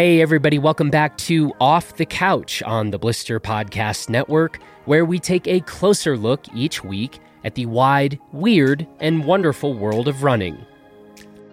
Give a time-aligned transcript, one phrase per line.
[0.00, 5.18] Hey, everybody, welcome back to Off the Couch on the Blister Podcast Network, where we
[5.18, 10.56] take a closer look each week at the wide, weird, and wonderful world of running.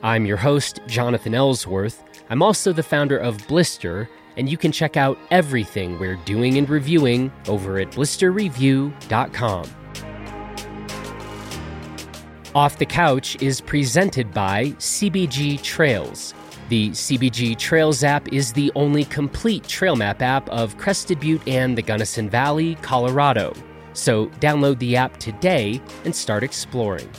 [0.02, 2.02] I'm your host, Jonathan Ellsworth.
[2.29, 6.70] I'm also the founder of Blister, and you can check out everything we're doing and
[6.70, 9.70] reviewing over at blisterreview.com.
[12.55, 16.34] Off the Couch is presented by CBG Trails
[16.70, 21.78] the CBG Trails app is the only complete trail map app of Crested Butte and
[21.78, 23.54] the Gunnison Valley, Colorado.
[23.93, 27.09] So download the app today and start exploring.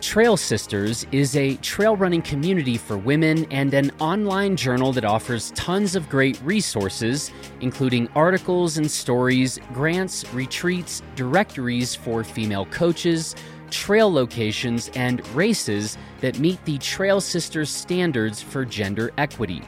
[0.00, 5.52] Trail Sisters is a trail running community for women and an online journal that offers
[5.52, 7.30] tons of great resources,
[7.62, 13.34] including articles and stories, grants, retreats, directories for female coaches,
[13.72, 19.62] trail locations, and races that meet the Trail Sisters standards for gender equity.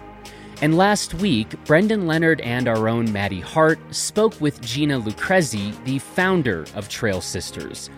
[0.62, 5.98] And last week, Brendan Leonard and our own Maddie Hart spoke with Gina Lucrezi, the
[5.98, 7.90] founder of Trail Sisters.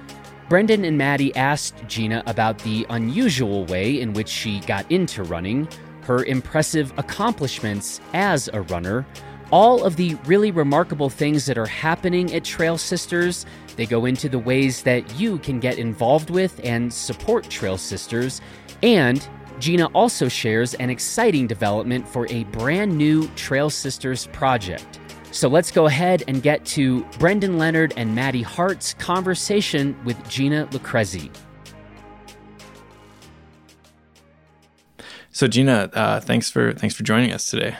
[0.49, 5.69] Brendan and Maddie asked Gina about the unusual way in which she got into running,
[6.03, 9.05] her impressive accomplishments as a runner,
[9.51, 13.45] all of the really remarkable things that are happening at Trail Sisters.
[13.77, 18.41] They go into the ways that you can get involved with and support Trail Sisters.
[18.83, 19.27] And
[19.59, 24.99] Gina also shares an exciting development for a brand new Trail Sisters project.
[25.31, 30.67] So let's go ahead and get to Brendan Leonard and Maddie Hart's conversation with Gina
[30.69, 31.31] Lucrezi.
[35.31, 37.77] So Gina, uh, thanks for thanks for joining us today.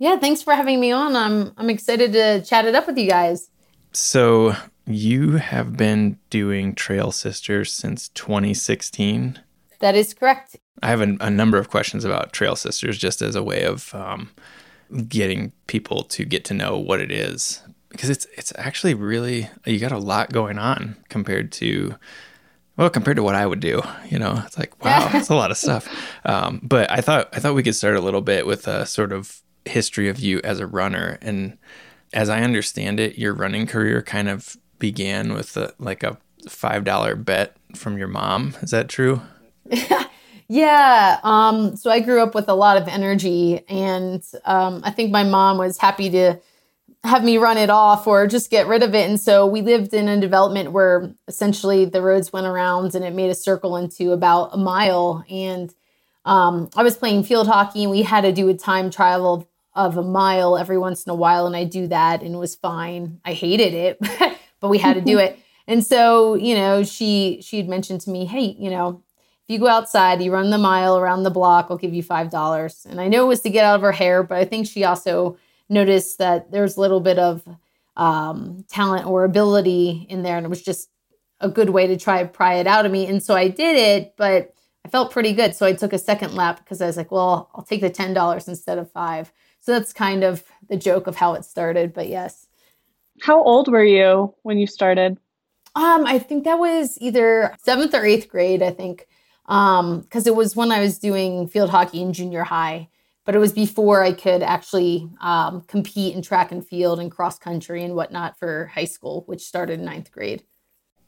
[0.00, 1.14] Yeah, thanks for having me on.
[1.14, 3.48] I'm I'm excited to chat it up with you guys.
[3.92, 4.56] So
[4.94, 9.40] you have been doing Trail Sisters since 2016.
[9.80, 10.56] That is correct.
[10.82, 13.94] I have a, a number of questions about Trail Sisters, just as a way of
[13.94, 14.30] um,
[15.08, 19.78] getting people to get to know what it is, because it's it's actually really you
[19.78, 21.94] got a lot going on compared to
[22.76, 23.82] well compared to what I would do.
[24.08, 25.88] You know, it's like wow, it's a lot of stuff.
[26.24, 29.12] Um, but I thought I thought we could start a little bit with a sort
[29.12, 31.18] of history of you as a runner.
[31.20, 31.58] And
[32.12, 37.24] as I understand it, your running career kind of began with a, like a $5
[37.24, 38.54] bet from your mom.
[38.62, 39.22] Is that true?
[40.48, 41.20] yeah.
[41.22, 45.22] Um, so I grew up with a lot of energy, and um, I think my
[45.22, 46.40] mom was happy to
[47.04, 49.08] have me run it off or just get rid of it.
[49.08, 53.14] And so we lived in a development where essentially the roads went around and it
[53.14, 55.24] made a circle into about a mile.
[55.30, 55.74] And
[56.26, 59.96] um, I was playing field hockey and we had to do a time trial of
[59.96, 63.20] a mile every once in a while and I do that and it was fine.
[63.24, 63.98] I hated it,
[64.60, 65.38] but we had to do it.
[65.66, 69.04] And so, you know, she she had mentioned to me, "Hey, you know,
[69.44, 72.86] if you go outside, you run the mile around the block, I'll give you $5."
[72.86, 74.82] And I know it was to get out of her hair, but I think she
[74.82, 75.36] also
[75.68, 77.44] noticed that there's a little bit of
[77.96, 80.88] um, talent or ability in there and it was just
[81.40, 83.06] a good way to try to pry it out of me.
[83.06, 84.52] And so I did it, but
[84.84, 85.54] I felt pretty good.
[85.54, 88.48] So I took a second lap because I was like, well, I'll take the $10
[88.48, 89.32] instead of 5.
[89.58, 91.92] So that's kind of the joke of how it started.
[91.92, 92.46] But yes.
[93.22, 95.18] How old were you when you started?
[95.74, 99.06] Um, I think that was either seventh or eighth grade, I think.
[99.46, 102.88] Um, because it was when I was doing field hockey in junior high,
[103.24, 107.38] but it was before I could actually um, compete in track and field and cross
[107.38, 110.44] country and whatnot for high school, which started in ninth grade.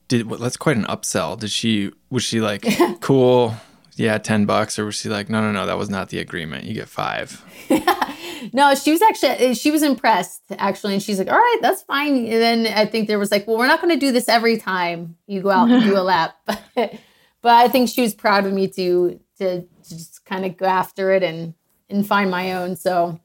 [0.08, 1.38] Did well, that's quite an upsell.
[1.38, 2.66] Did she was she like
[3.00, 3.54] cool?
[3.94, 6.64] Yeah, ten bucks, or was she like, no, no, no, that was not the agreement.
[6.64, 7.44] You get five.
[8.52, 11.82] no, she was actually eh, she was impressed actually, and she's like, "All right, that's
[11.82, 14.28] fine." And then I think there was like, "Well, we're not going to do this
[14.28, 16.36] every time you go out and do a lap,"
[16.74, 16.98] but,
[17.44, 21.12] I think she was proud of me to to, to just kind of go after
[21.12, 21.54] it and
[21.88, 22.76] and find my own.
[22.76, 23.20] So,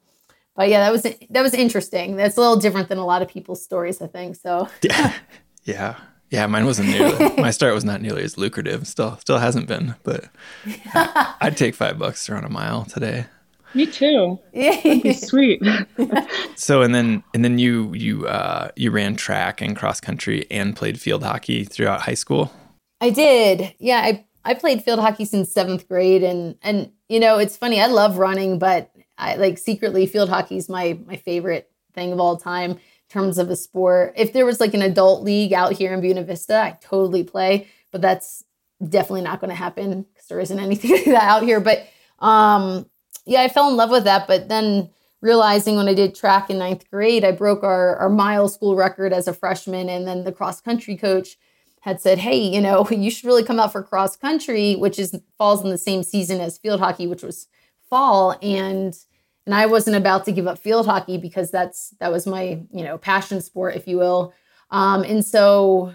[0.56, 2.16] but yeah, that was that was interesting.
[2.16, 4.36] That's a little different than a lot of people's stories, I think.
[4.36, 5.14] So yeah,
[5.64, 5.96] yeah.
[6.30, 7.38] Yeah, mine wasn't nearly.
[7.38, 8.86] my start was not nearly as lucrative.
[8.86, 9.96] Still, still hasn't been.
[10.04, 10.26] But
[11.40, 13.28] I'd take five bucks to run a mile today.
[13.74, 14.40] Me too.
[14.54, 15.62] Yeah, sweet.
[16.56, 20.76] so and then and then you you uh, you ran track and cross country and
[20.76, 22.52] played field hockey throughout high school.
[23.02, 23.74] I did.
[23.80, 27.82] Yeah, I I played field hockey since seventh grade, and and you know it's funny.
[27.82, 32.20] I love running, but I like secretly field hockey is my my favorite thing of
[32.20, 32.80] all time in
[33.10, 34.14] terms of a sport.
[34.16, 37.68] If there was like an adult league out here in Buena Vista, I totally play,
[37.92, 38.44] but that's
[38.88, 41.60] definitely not going to happen because there isn't anything like that out here.
[41.60, 41.88] But
[42.20, 42.86] um,
[43.28, 44.28] yeah, I fell in love with that.
[44.28, 44.90] But then
[45.22, 49.14] realizing when I did track in ninth grade, I broke our, our mile school record
[49.14, 49.90] as a freshman.
[49.90, 51.38] And then the cross country coach
[51.82, 55.20] had said, "Hey, you know, you should really come out for cross country, which is
[55.38, 57.48] falls in the same season as field hockey, which was
[57.90, 58.98] fall." And
[59.46, 62.84] and I wasn't about to give up field hockey because that's that was my you
[62.84, 64.34] know passion sport, if you will.
[64.72, 65.94] Um, and so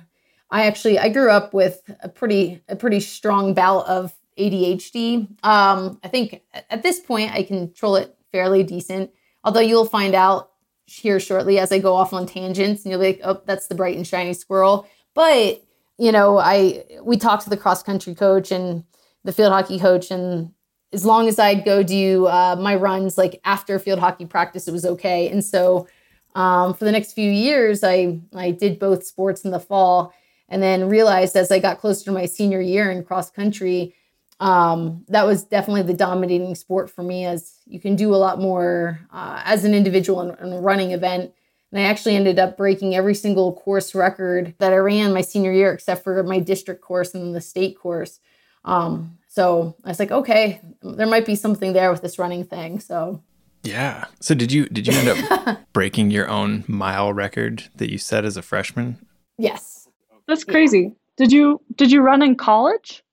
[0.50, 5.29] I actually I grew up with a pretty a pretty strong bout of ADHD.
[5.44, 9.11] Um, I think at this point I control it fairly decent.
[9.44, 10.50] Although you'll find out
[10.87, 13.75] here shortly as I go off on tangents, and you'll be like, "Oh, that's the
[13.75, 15.62] bright and shiny squirrel." But
[15.99, 18.84] you know, I we talked to the cross country coach and
[19.25, 20.52] the field hockey coach, and
[20.93, 24.73] as long as I'd go do uh, my runs like after field hockey practice, it
[24.73, 25.29] was okay.
[25.29, 25.87] And so
[26.34, 30.12] um, for the next few years, I I did both sports in the fall,
[30.49, 33.94] and then realized as I got closer to my senior year in cross country
[34.43, 38.41] um, that was definitely the dominating sport for me as you can do a lot
[38.41, 41.33] more uh, as an individual in, in, a running event.
[41.71, 45.53] And I actually ended up breaking every single course record that I ran my senior
[45.53, 48.19] year, except for my district course and the state course.
[48.65, 52.81] Um, so I was like, okay, there might be something there with this running thing.
[52.81, 53.23] So
[53.62, 54.06] yeah.
[54.19, 58.25] So did you did you end up breaking your own mile record that you set
[58.25, 58.99] as a freshman?
[59.39, 59.87] Yes.
[60.27, 60.81] That's crazy.
[60.81, 60.91] Yeah.
[61.17, 63.05] Did you did you run in college?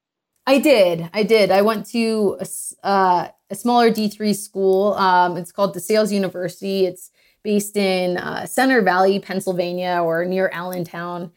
[0.49, 1.07] I did.
[1.13, 1.51] I did.
[1.51, 2.47] I went to a,
[2.83, 4.93] uh, a smaller D3 school.
[4.93, 6.87] Um, it's called DeSales University.
[6.87, 7.11] It's
[7.43, 11.31] based in uh, Center Valley, Pennsylvania, or near Allentown.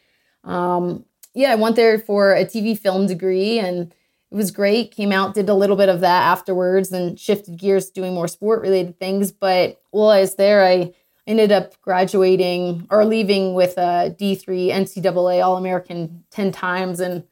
[0.45, 1.05] Um,
[1.35, 3.95] yeah, I went there for a TV film degree and
[4.31, 4.97] it was great.
[4.97, 8.63] Came out, did a little bit of that afterwards, and shifted gears doing more sport
[8.63, 9.31] related things.
[9.31, 10.95] But while I was there, I
[11.27, 16.99] ended up graduating or leaving with a D3 NCAA All American 10 times.
[16.99, 17.25] And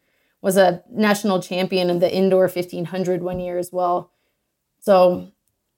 [0.42, 4.10] was a national champion in the indoor 1500 one year as well.
[4.80, 5.28] So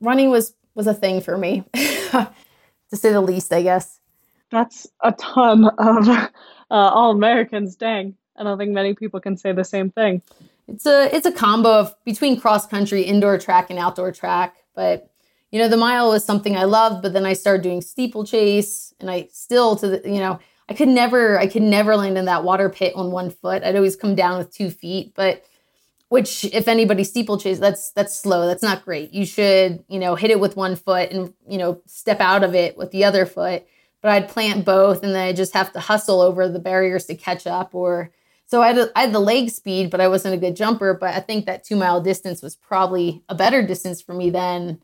[0.00, 2.26] running was was a thing for me, to
[2.94, 4.00] say the least, I guess.
[4.50, 6.28] That's a ton of uh,
[6.70, 7.76] all Americans.
[7.76, 10.22] Dang, I don't think many people can say the same thing.
[10.68, 14.56] It's a it's a combo of between cross country, indoor track, and outdoor track.
[14.74, 15.10] But
[15.50, 17.02] you know, the mile was something I loved.
[17.02, 20.38] But then I started doing steeplechase, and I still to the you know
[20.72, 23.62] I could never, I could never land in that water pit on one foot.
[23.62, 25.44] I'd always come down with two feet, but
[26.08, 28.46] which if anybody steeplechase, that's that's slow.
[28.46, 29.12] That's not great.
[29.12, 32.54] You should, you know, hit it with one foot and you know step out of
[32.54, 33.66] it with the other foot.
[34.00, 37.14] But I'd plant both, and then I just have to hustle over the barriers to
[37.16, 37.74] catch up.
[37.74, 38.10] Or
[38.46, 40.94] so I had, I had the leg speed, but I wasn't a good jumper.
[40.94, 44.80] But I think that two mile distance was probably a better distance for me than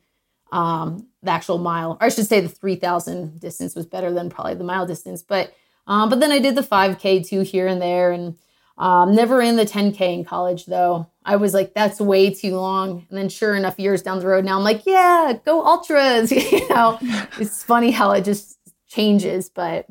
[0.52, 1.96] um, the actual mile.
[1.98, 5.22] Or I should say the three thousand distance was better than probably the mile distance.
[5.22, 5.54] But
[5.88, 8.36] um, but then I did the 5K too here and there, and
[8.76, 11.10] um, never in the 10K in college though.
[11.24, 13.06] I was like, that's way too long.
[13.08, 16.30] And then sure enough, years down the road, now I'm like, yeah, go ultras.
[16.52, 16.98] you know,
[17.38, 19.86] it's funny how it just changes, but.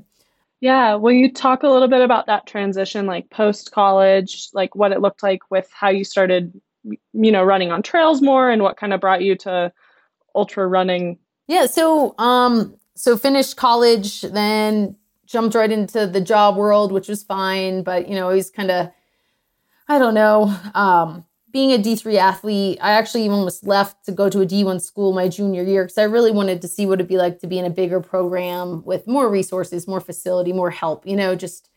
[0.59, 4.91] Yeah, will you talk a little bit about that transition, like post college, like what
[4.91, 6.51] it looked like with how you started,
[6.83, 9.71] you know, running on trails more, and what kind of brought you to
[10.33, 11.19] ultra running?
[11.47, 14.95] Yeah, so um, so finished college, then
[15.27, 17.83] jumped right into the job world, which was fine.
[17.83, 18.91] But, you know, he's kind of,
[19.87, 24.41] I don't know, um, being a D3 athlete, I actually almost left to go to
[24.41, 27.17] a D1 school my junior year because I really wanted to see what it'd be
[27.17, 31.15] like to be in a bigger program with more resources, more facility, more help, you
[31.15, 31.69] know, just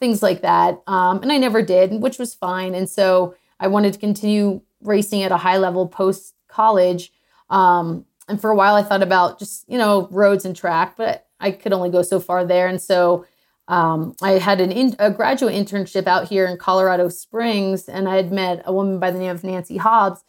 [0.00, 0.82] things like that.
[0.86, 2.74] Um, and I never did, which was fine.
[2.74, 7.12] And so I wanted to continue racing at a high level post college.
[7.48, 11.28] Um, and for a while, I thought about just, you know, roads and track, but
[11.42, 12.68] I could only go so far there.
[12.68, 13.26] And so
[13.68, 18.16] um, I had an in, a graduate internship out here in Colorado Springs, and I
[18.16, 20.24] had met a woman by the name of Nancy Hobbs,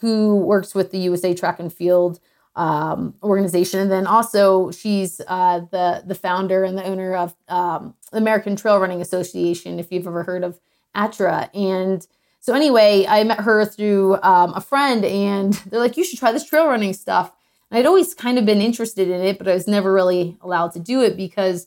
[0.00, 2.20] who works with the USA Track and Field
[2.56, 7.94] um, organization, and then also she's uh, the the founder and the owner of um,
[8.10, 9.78] the American Trail Running Association.
[9.78, 10.58] If you've ever heard of
[10.94, 12.04] ATRA, and
[12.40, 16.32] so anyway, I met her through um, a friend, and they're like, "You should try
[16.32, 17.32] this trail running stuff."
[17.70, 20.80] I'd always kind of been interested in it, but I was never really allowed to
[20.80, 21.66] do it because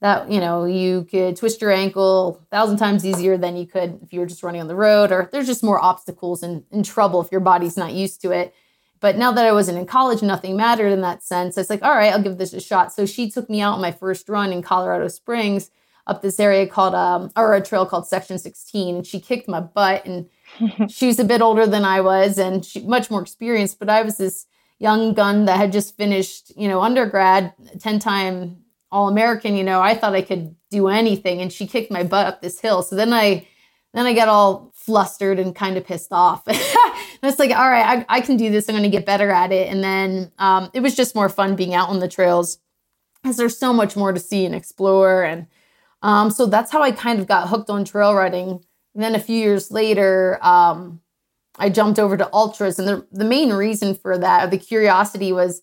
[0.00, 4.00] that, you know, you could twist your ankle a thousand times easier than you could
[4.02, 6.84] if you were just running on the road, or there's just more obstacles and, and
[6.84, 8.54] trouble if your body's not used to it.
[9.02, 11.58] But now that I wasn't in college, nothing mattered in that sense.
[11.58, 12.92] I was like, all right, I'll give this a shot.
[12.92, 15.70] So she took me out on my first run in Colorado Springs
[16.06, 18.96] up this area called, um, or a trail called Section 16.
[18.96, 20.06] And she kicked my butt.
[20.06, 20.28] And
[20.88, 23.80] she's a bit older than I was and she, much more experienced.
[23.80, 24.46] But I was this
[24.82, 28.58] young gun that had just finished, you know, undergrad, 10 time
[28.90, 31.40] All American, you know, I thought I could do anything.
[31.40, 32.82] And she kicked my butt up this hill.
[32.82, 33.46] So then I,
[33.94, 36.42] then I got all flustered and kind of pissed off.
[36.48, 36.56] and
[37.22, 38.68] it's like, all right, I, I can do this.
[38.68, 39.68] I'm going to get better at it.
[39.68, 42.58] And then um, it was just more fun being out on the trails
[43.22, 45.22] because there's so much more to see and explore.
[45.22, 45.46] And
[46.02, 48.64] Um, so that's how I kind of got hooked on trail running.
[48.94, 51.01] And then a few years later, um,
[51.58, 52.78] I jumped over to ultras.
[52.78, 55.62] And the, the main reason for that, the curiosity was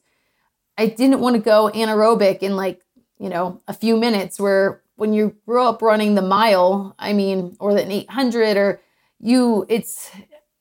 [0.78, 2.82] I didn't want to go anaerobic in like,
[3.18, 7.56] you know, a few minutes where when you grow up running the mile, I mean,
[7.60, 8.82] or the 800 or
[9.20, 10.10] you, it's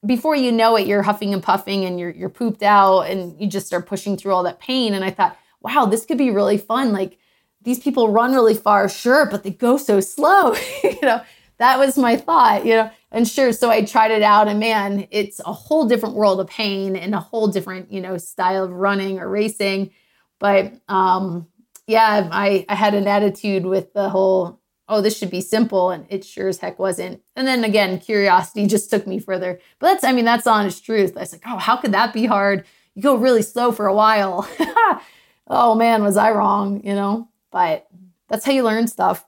[0.06, 3.46] before you know it, you're huffing and puffing and you're, you're pooped out and you
[3.48, 4.94] just start pushing through all that pain.
[4.94, 6.92] And I thought, wow, this could be really fun.
[6.92, 7.18] Like
[7.62, 10.54] these people run really far, sure, but they go so slow.
[10.84, 11.20] you know,
[11.58, 12.90] that was my thought, you know.
[13.10, 16.48] And sure, so I tried it out and man, it's a whole different world of
[16.48, 19.90] pain and a whole different, you know, style of running or racing.
[20.38, 21.46] But um
[21.88, 24.60] yeah, I, I had an attitude with the whole,
[24.90, 25.90] oh, this should be simple.
[25.90, 27.22] And it sure as heck wasn't.
[27.34, 29.58] And then again, curiosity just took me further.
[29.78, 31.16] But that's, I mean, that's honest truth.
[31.16, 32.66] I was like, oh, how could that be hard?
[32.94, 34.46] You go really slow for a while.
[35.48, 37.28] oh man, was I wrong, you know?
[37.50, 37.86] But
[38.28, 39.24] that's how you learn stuff.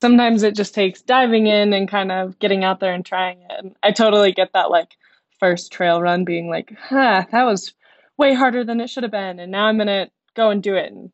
[0.00, 3.52] Sometimes it just takes diving in and kind of getting out there and trying it.
[3.58, 4.96] And I totally get that like
[5.40, 7.72] first trail run being like, huh, that was
[8.18, 9.38] way harder than it should have been.
[9.38, 10.92] And now I'm going to go and do it.
[10.92, 11.10] And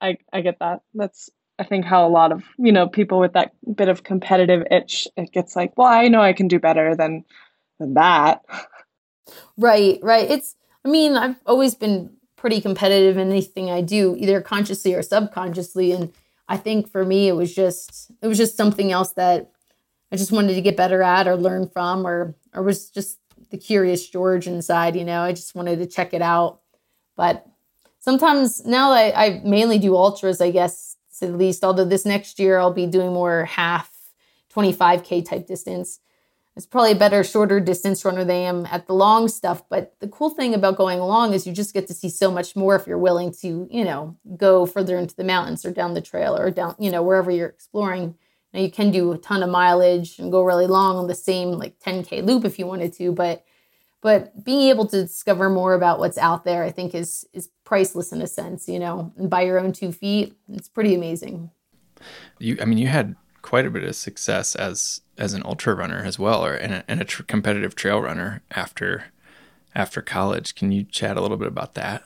[0.00, 0.82] I, I get that.
[0.94, 4.66] That's I think how a lot of you know people with that bit of competitive
[4.70, 7.24] itch it gets like, well, I know I can do better than
[7.78, 8.44] than that.
[9.56, 10.30] Right, right.
[10.30, 10.54] It's
[10.84, 15.92] I mean, I've always been pretty competitive in anything I do, either consciously or subconsciously.
[15.92, 16.12] And
[16.48, 19.50] I think for me, it was just it was just something else that
[20.12, 23.18] I just wanted to get better at or learn from, or or was just
[23.50, 24.96] the curious George inside.
[24.96, 26.60] You know, I just wanted to check it out.
[27.16, 27.46] But
[27.98, 31.64] sometimes now that I, I mainly do ultras, I guess at least.
[31.64, 33.90] Although this next year I'll be doing more half
[34.54, 36.00] 25k type distance
[36.56, 39.62] it's probably a better shorter distance runner than I am at the long stuff.
[39.68, 42.56] But the cool thing about going long is you just get to see so much
[42.56, 46.00] more if you're willing to, you know, go further into the mountains or down the
[46.00, 48.14] trail or down, you know, wherever you're exploring.
[48.54, 51.52] Now you can do a ton of mileage and go really long on the same
[51.52, 53.44] like 10k loop if you wanted to, but
[54.02, 58.12] but being able to discover more about what's out there, I think is is priceless
[58.12, 61.50] in a sense, you know, and by your own two feet, it's pretty amazing.
[62.38, 66.02] You, I mean, you had quite a bit of success as as an ultra runner
[66.04, 69.06] as well, or and a, and a tr- competitive trail runner after
[69.74, 70.54] after college.
[70.54, 72.04] Can you chat a little bit about that?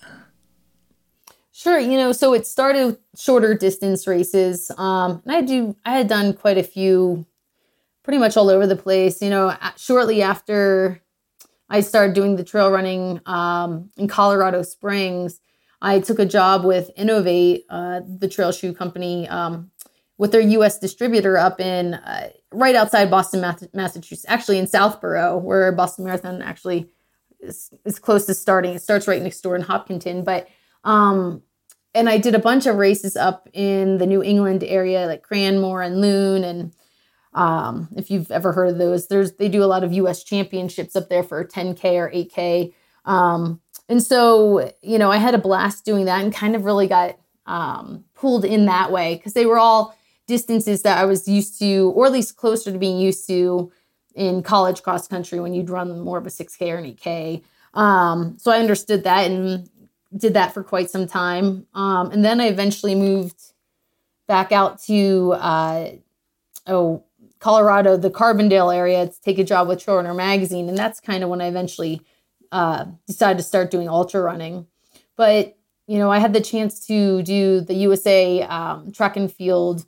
[1.53, 1.79] Sure.
[1.79, 6.09] You know, so it started with shorter distance races, um, and I do I had
[6.09, 7.27] done quite a few,
[8.03, 9.21] pretty much all over the place.
[9.21, 11.03] You know, shortly after
[11.71, 15.41] I started doing the trail running um, in Colorado Springs.
[15.81, 19.71] I took a job with Inov-8, uh, the trail shoe company, um,
[20.19, 20.79] with their U.S.
[20.79, 23.41] distributor up in uh, right outside Boston,
[23.73, 26.91] Massachusetts, actually in Southborough, where Boston Marathon actually
[27.41, 28.75] is, is close to starting.
[28.75, 30.49] It starts right next door in Hopkinton, but
[30.85, 31.43] um,
[31.95, 35.85] and I did a bunch of races up in the New England area, like Cranmore
[35.85, 36.73] and Loon, and
[37.33, 40.25] um, if you've ever heard of those, there's they do a lot of U.S.
[40.25, 42.73] championships up there for 10k or 8k.
[43.05, 46.87] Um, and so, you know, I had a blast doing that and kind of really
[46.87, 49.97] got um, pulled in that way because they were all
[50.31, 53.73] distances that I was used to, or at least closer to being used to
[54.15, 57.43] in college cross country when you'd run more of a 6K or an 8K.
[57.75, 59.69] Um, so I understood that and
[60.17, 61.67] did that for quite some time.
[61.75, 63.41] Um, and then I eventually moved
[64.29, 65.91] back out to, uh,
[66.69, 67.03] oh,
[67.41, 70.69] Colorado, the Carbondale area, to take a job with Trail Runner Magazine.
[70.69, 72.03] And that's kind of when I eventually
[72.53, 74.67] uh, decided to start doing ultra running.
[75.17, 75.57] But,
[75.89, 79.87] you know, I had the chance to do the USA um, track and field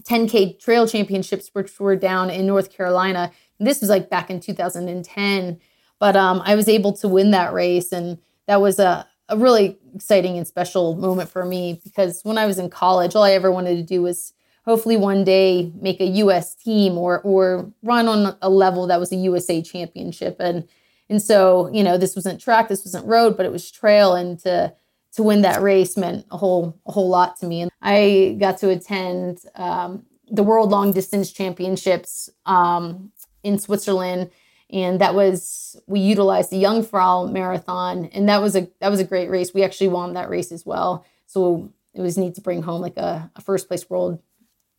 [0.00, 3.30] 10K trail championships, which were down in North Carolina.
[3.58, 5.60] This was like back in 2010.
[5.98, 7.92] But um, I was able to win that race.
[7.92, 12.46] And that was a, a really exciting and special moment for me because when I
[12.46, 14.32] was in college, all I ever wanted to do was
[14.64, 19.12] hopefully one day make a US team or or run on a level that was
[19.12, 20.36] a USA championship.
[20.40, 20.66] And
[21.08, 24.14] and so, you know, this wasn't track, this wasn't road, but it was trail.
[24.14, 24.72] And to
[25.14, 27.62] to win that race meant a whole a whole lot to me.
[27.62, 33.12] And I got to attend um, the World Long Distance Championships um,
[33.42, 34.30] in Switzerland,
[34.70, 39.04] and that was we utilized the Jungfrau Marathon, and that was a that was a
[39.04, 39.52] great race.
[39.52, 42.96] We actually won that race as well, so it was neat to bring home like
[42.96, 44.20] a, a first place world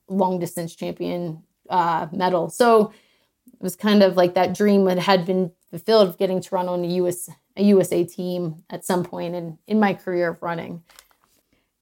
[0.08, 2.50] long distance champion uh, medal.
[2.50, 2.94] So
[3.54, 6.68] it was kind of like that dream that had been fulfilled of getting to run
[6.68, 7.30] on a US
[7.62, 10.84] a USA team at some point in in my career of running.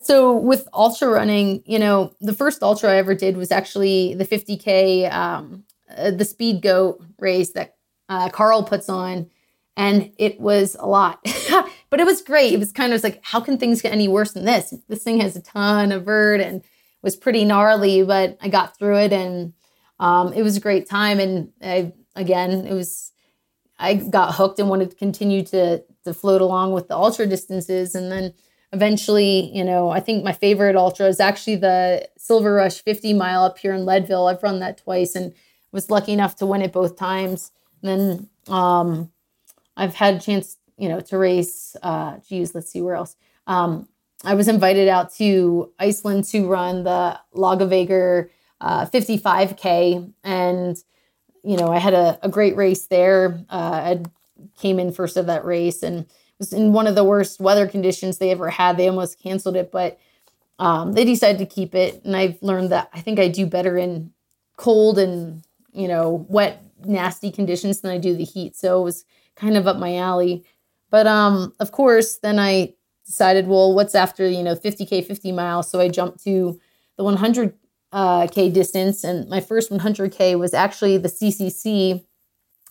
[0.01, 4.25] So with ultra running, you know, the first ultra I ever did was actually the
[4.25, 7.75] 50k, um, uh, the Speed Goat race that
[8.07, 9.29] uh, Karl puts on,
[9.75, 11.19] and it was a lot,
[11.89, 12.53] but it was great.
[12.53, 14.73] It was kind of like, how can things get any worse than this?
[14.87, 16.63] This thing has a ton of vert and
[17.01, 19.53] was pretty gnarly, but I got through it and
[19.99, 21.19] um, it was a great time.
[21.19, 23.11] And I, again, it was,
[23.79, 27.95] I got hooked and wanted to continue to, to float along with the ultra distances.
[27.95, 28.33] And then
[28.73, 33.43] eventually, you know, I think my favorite ultra is actually the Silver Rush 50 mile
[33.43, 34.27] up here in Leadville.
[34.27, 35.33] I've run that twice and
[35.71, 37.51] was lucky enough to win it both times.
[37.81, 39.11] And then um,
[39.77, 41.75] I've had a chance, you know, to race.
[41.81, 43.15] Uh, geez, let's see where else.
[43.47, 43.87] Um,
[44.25, 50.77] I was invited out to Iceland to run the Laugavegur uh, 55k, and
[51.43, 53.43] you know, I had a, a great race there.
[53.49, 54.03] Uh, I
[54.57, 56.05] came in first of that race, and
[56.39, 58.77] was in one of the worst weather conditions they ever had.
[58.77, 59.99] They almost canceled it, but
[60.57, 62.01] um, they decided to keep it.
[62.03, 64.11] And I've learned that I think I do better in
[64.57, 68.55] cold and you know wet, nasty conditions than I do the heat.
[68.55, 69.05] So it was
[69.35, 70.45] kind of up my alley.
[70.89, 72.73] But um, of course, then I
[73.05, 75.69] decided, well, what's after you know 50k, 50 miles?
[75.69, 76.59] So I jumped to
[76.97, 77.53] the 100k
[77.91, 82.05] uh, K distance, and my first 100k was actually the CCC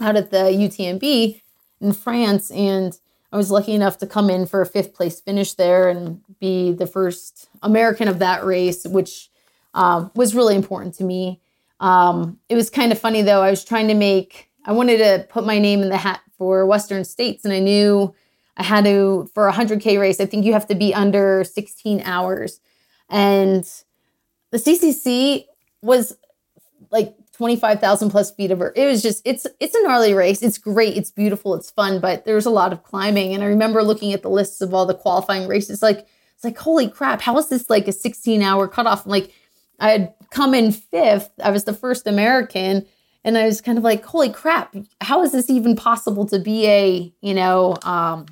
[0.00, 1.40] out at the UTMB
[1.80, 2.98] in France, and
[3.32, 6.72] I was lucky enough to come in for a fifth place finish there and be
[6.72, 9.30] the first American of that race, which
[9.74, 11.40] um, was really important to me.
[11.80, 13.42] Um, it was kind of funny though.
[13.42, 16.64] I was trying to make, I wanted to put my name in the hat for
[16.66, 18.14] Western States, and I knew
[18.56, 22.02] I had to, for a 100K race, I think you have to be under 16
[22.02, 22.60] hours.
[23.08, 23.68] And
[24.50, 25.44] the CCC
[25.82, 26.16] was
[26.90, 30.42] like 25,000 plus feet of It was just, it's, it's a gnarly race.
[30.42, 30.96] It's great.
[30.96, 31.54] It's beautiful.
[31.54, 33.32] It's fun, but there's a lot of climbing.
[33.32, 36.58] And I remember looking at the lists of all the qualifying races, like, it's like,
[36.58, 39.04] holy crap, how is this like a 16 hour cutoff?
[39.04, 39.32] I'm like,
[39.80, 41.30] I had come in fifth.
[41.42, 42.86] I was the first American.
[43.24, 46.66] And I was kind of like, holy crap, how is this even possible to be
[46.66, 48.26] a, you know, um,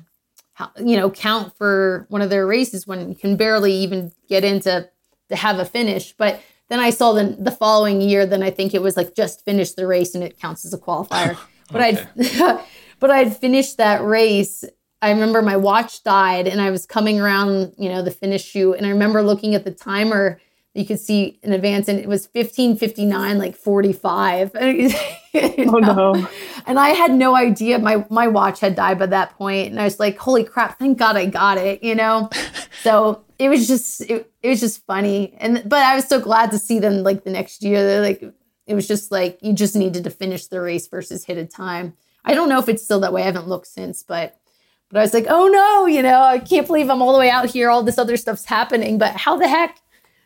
[0.83, 4.89] you know, count for one of their races when you can barely even get into
[5.29, 6.13] to have a finish.
[6.13, 9.45] But then I saw the the following year, then I think it was like just
[9.45, 11.37] finish the race and it counts as a qualifier.
[11.71, 12.07] but I'd
[12.99, 14.63] but I'd finished that race.
[15.01, 18.77] I remember my watch died and I was coming around, you know, the finish chute.
[18.77, 20.39] And I remember looking at the timer
[20.77, 26.27] you could see in advance and it was 1559 like 45 oh no
[26.67, 29.85] and i had no idea my my watch had died by that point and i
[29.85, 32.29] was like holy crap thank god i got it you know
[32.83, 35.33] so it was just it, it was just funny.
[35.39, 37.83] And but i was so glad to see them like the next year.
[37.83, 38.23] They're like
[38.65, 41.93] it was just like you just needed to finish the race versus hit a time.
[42.25, 43.21] I don't know if it's still that way.
[43.23, 44.39] I haven't looked since but
[44.89, 47.29] but i was like oh no you know i can't believe i'm all the way
[47.29, 47.69] out here.
[47.69, 48.97] All this other stuff's happening.
[48.97, 49.79] But how the heck?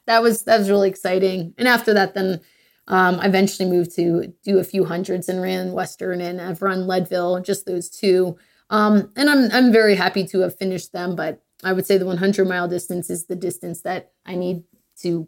[0.08, 1.54] That was that was really exciting.
[1.58, 2.41] And after that, then
[2.88, 6.88] um, I eventually moved to do a few hundreds and ran Western and I've run
[6.88, 8.38] Leadville, just those two.
[8.69, 12.06] Um, and I'm I'm very happy to have finished them, but I would say the
[12.06, 14.63] 100 mile distance is the distance that I need
[15.02, 15.28] to.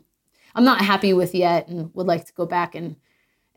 [0.56, 2.96] I'm not happy with yet, and would like to go back and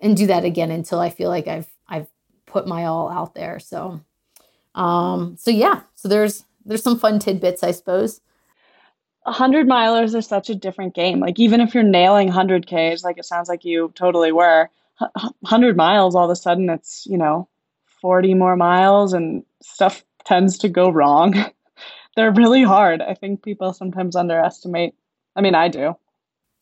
[0.00, 2.08] and do that again until I feel like I've I've
[2.46, 3.58] put my all out there.
[3.58, 4.00] So,
[4.74, 8.20] um, so yeah, so there's there's some fun tidbits, I suppose.
[9.22, 11.18] 100 milers are such a different game.
[11.18, 15.76] Like, even if you're nailing 100 Ks, like it sounds like you totally were, 100
[15.76, 17.48] miles, all of a sudden it's, you know,
[18.00, 21.34] 40 more miles and stuff tends to go wrong.
[22.16, 23.02] They're really hard.
[23.02, 24.94] I think people sometimes underestimate.
[25.36, 25.94] I mean, I do.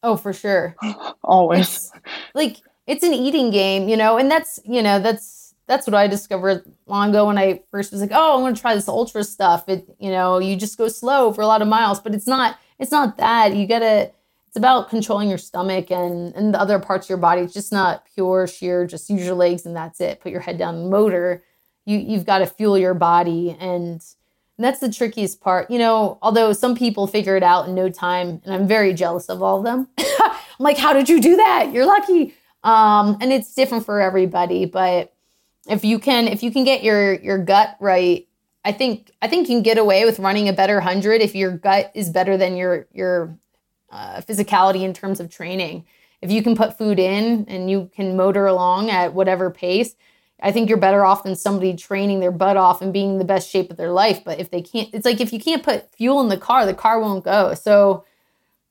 [0.03, 0.77] Oh, for sure.
[1.25, 1.67] Always.
[1.67, 1.93] It's,
[2.35, 6.07] like, it's an eating game, you know, and that's, you know, that's that's what I
[6.07, 9.25] discovered long ago when I first was like, oh, I'm going to try this ultra
[9.25, 9.67] stuff.
[9.69, 12.59] It, you know, you just go slow for a lot of miles, but it's not,
[12.79, 13.57] it's not that.
[13.57, 14.11] You got to,
[14.47, 17.41] it's about controlling your stomach and, and the other parts of your body.
[17.41, 20.21] It's just not pure sheer, just use your legs and that's it.
[20.21, 21.43] Put your head down and motor.
[21.87, 23.57] You, you've got to fuel your body.
[23.59, 24.05] And,
[24.57, 25.71] and that's the trickiest part.
[25.71, 29.29] You know, although some people figure it out in no time, and I'm very jealous
[29.29, 29.89] of all of them.
[29.99, 31.73] I'm like, how did you do that?
[31.73, 32.35] You're lucky.
[32.63, 35.15] Um, and it's different for everybody, but
[35.69, 38.29] if you can if you can get your your gut right
[38.65, 41.53] i think i think you can get away with running a better 100 if your
[41.53, 43.37] gut is better than your your
[43.91, 45.85] uh, physicality in terms of training
[46.21, 49.95] if you can put food in and you can motor along at whatever pace
[50.45, 53.51] i think you're better off than somebody training their butt off and being the best
[53.51, 56.21] shape of their life but if they can't it's like if you can't put fuel
[56.21, 58.05] in the car the car won't go so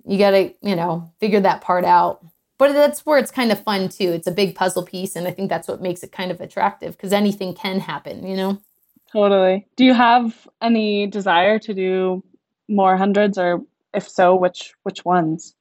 [0.05, 2.23] you got to you know figure that part out
[2.57, 4.11] but that's where it's kind of fun too.
[4.11, 6.95] It's a big puzzle piece, and I think that's what makes it kind of attractive
[6.95, 8.61] because anything can happen, you know.
[9.11, 9.67] Totally.
[9.75, 12.23] Do you have any desire to do
[12.69, 13.61] more hundreds, or
[13.93, 15.55] if so, which which ones?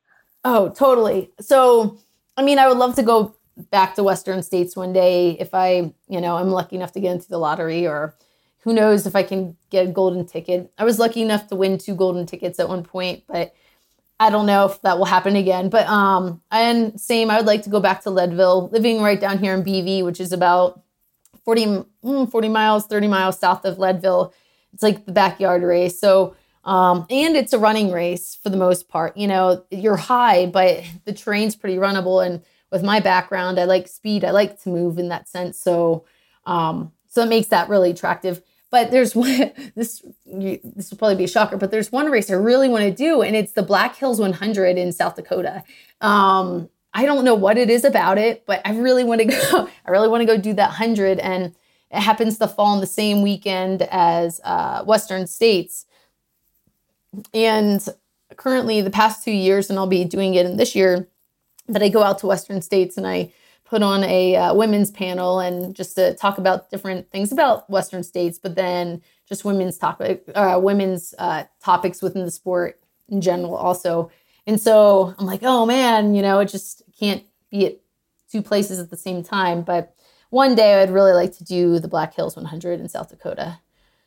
[0.44, 1.30] Oh, totally.
[1.40, 1.98] So,
[2.36, 3.34] I mean, I would love to go
[3.70, 7.12] back to Western States one day if I, you know, I'm lucky enough to get
[7.12, 8.14] into the lottery, or
[8.60, 10.72] who knows if I can get a golden ticket.
[10.78, 13.54] I was lucky enough to win two golden tickets at one point, but
[14.20, 15.68] I don't know if that will happen again.
[15.68, 19.38] But um, and same, I would like to go back to Leadville, living right down
[19.38, 20.82] here in BV, which is about
[21.44, 24.32] 40, mm, 40 miles, 30 miles south of Leadville.
[24.72, 25.98] It's like the backyard race.
[25.98, 29.16] So um, and it's a running race for the most part.
[29.16, 32.24] You know, you're high, but the terrain's pretty runnable.
[32.24, 34.24] And with my background, I like speed.
[34.24, 35.58] I like to move in that sense.
[35.58, 36.04] So,
[36.46, 38.42] um, so it makes that really attractive.
[38.70, 42.34] But there's one, this this will probably be a shocker, but there's one race I
[42.34, 45.62] really want to do, and it's the Black Hills 100 in South Dakota.
[46.00, 49.68] Um, I don't know what it is about it, but I really want to go.
[49.86, 51.54] I really want to go do that hundred, and
[51.90, 55.84] it happens to fall on the same weekend as uh, Western States.
[57.34, 57.86] And
[58.36, 61.08] currently, the past two years, and I'll be doing it in this year,
[61.72, 63.32] that I go out to Western states and I
[63.64, 68.02] put on a uh, women's panel and just to talk about different things about Western
[68.02, 73.54] states, but then just women's topic, uh, women's uh, topics within the sport in general
[73.54, 74.10] also.
[74.46, 77.80] And so I'm like, oh man, you know, it just can't be at
[78.30, 79.62] two places at the same time.
[79.62, 79.94] But
[80.30, 83.58] one day I'd really like to do the Black Hills 100 in South Dakota.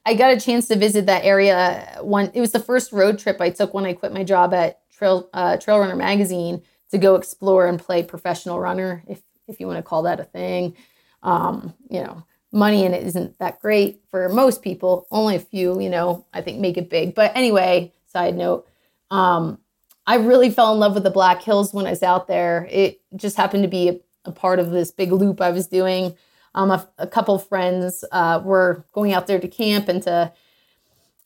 [0.06, 1.98] I got a chance to visit that area.
[2.02, 4.80] One, it was the first road trip I took when I quit my job at
[4.92, 9.68] Trail uh, Trail Runner magazine to go explore and play professional runner, if if you
[9.68, 10.76] want to call that a thing.
[11.24, 15.08] Um, you know, money in it isn't that great for most people.
[15.12, 17.16] Only a few, you know, I think make it big.
[17.16, 18.68] But anyway, side note,
[19.12, 19.60] um,
[20.08, 22.68] I really fell in love with the Black Hills when I was out there.
[22.72, 26.16] It just happened to be a, a part of this big loop I was doing.
[26.54, 30.32] Um, a, a couple friends uh, were going out there to camp and to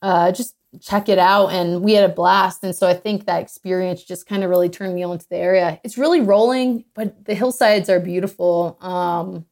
[0.02, 2.64] uh, just check it out, and we had a blast.
[2.64, 5.38] And so I think that experience just kind of really turned me on to the
[5.38, 5.80] area.
[5.84, 8.78] It's really rolling, but the hillsides are beautiful.
[8.82, 9.46] Um,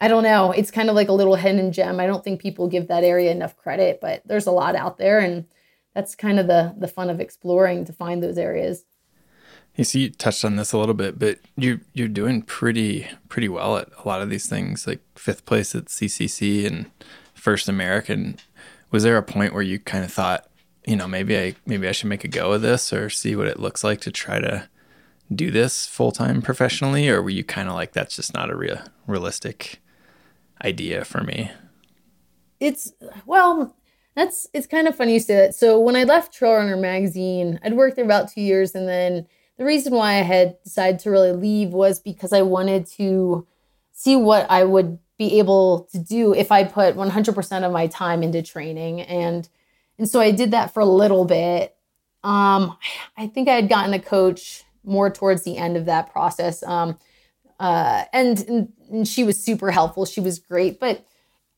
[0.00, 0.50] I don't know.
[0.50, 2.00] It's kind of like a little hidden gem.
[2.00, 5.18] I don't think people give that area enough credit, but there's a lot out there,
[5.20, 5.46] and
[5.94, 8.84] that's kind of the the fun of exploring to find those areas.
[9.76, 13.48] You see, you touched on this a little bit, but you you're doing pretty pretty
[13.48, 16.90] well at a lot of these things, like fifth place at CCC and
[17.34, 18.38] first American.
[18.90, 20.48] Was there a point where you kind of thought,
[20.86, 23.48] you know, maybe I maybe I should make a go of this or see what
[23.48, 24.68] it looks like to try to
[25.34, 28.56] do this full time professionally, or were you kind of like that's just not a
[28.56, 29.80] real realistic
[30.64, 31.50] idea for me?
[32.60, 32.92] It's
[33.26, 33.76] well,
[34.14, 35.54] that's it's kind of funny you say that.
[35.54, 39.26] So when I left Trail Runner magazine, I'd worked there about two years, and then
[39.58, 43.46] the reason why I had decided to really leave was because I wanted to
[43.92, 48.22] see what I would be able to do if I put 100% of my time
[48.22, 49.00] into training.
[49.00, 49.48] And
[49.98, 51.74] and so I did that for a little bit.
[52.22, 52.76] Um,
[53.16, 56.62] I think I had gotten a coach more towards the end of that process.
[56.62, 56.98] Um,
[57.58, 60.04] uh, and, and, and she was super helpful.
[60.04, 61.04] She was great, but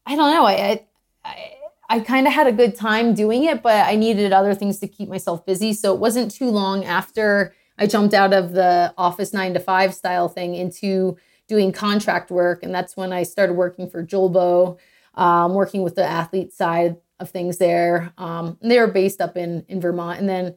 [0.06, 0.46] I don't know.
[0.46, 0.84] I,
[1.24, 1.54] I,
[1.88, 4.88] I kind of had a good time doing it, but I needed other things to
[4.88, 5.72] keep myself busy.
[5.72, 9.94] So it wasn't too long after I jumped out of the office nine to five
[9.94, 11.16] style thing into
[11.48, 12.62] doing contract work.
[12.62, 14.78] And that's when I started working for Julbo,
[15.14, 18.12] um, working with the athlete side of things there.
[18.18, 20.20] Um, they were based up in, in Vermont.
[20.20, 20.54] And then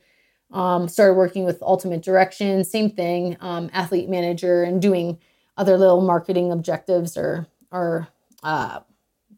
[0.51, 5.17] um, started working with Ultimate Direction, same thing, um, athlete manager, and doing
[5.58, 8.08] other little marketing objectives or, or
[8.43, 8.82] uh,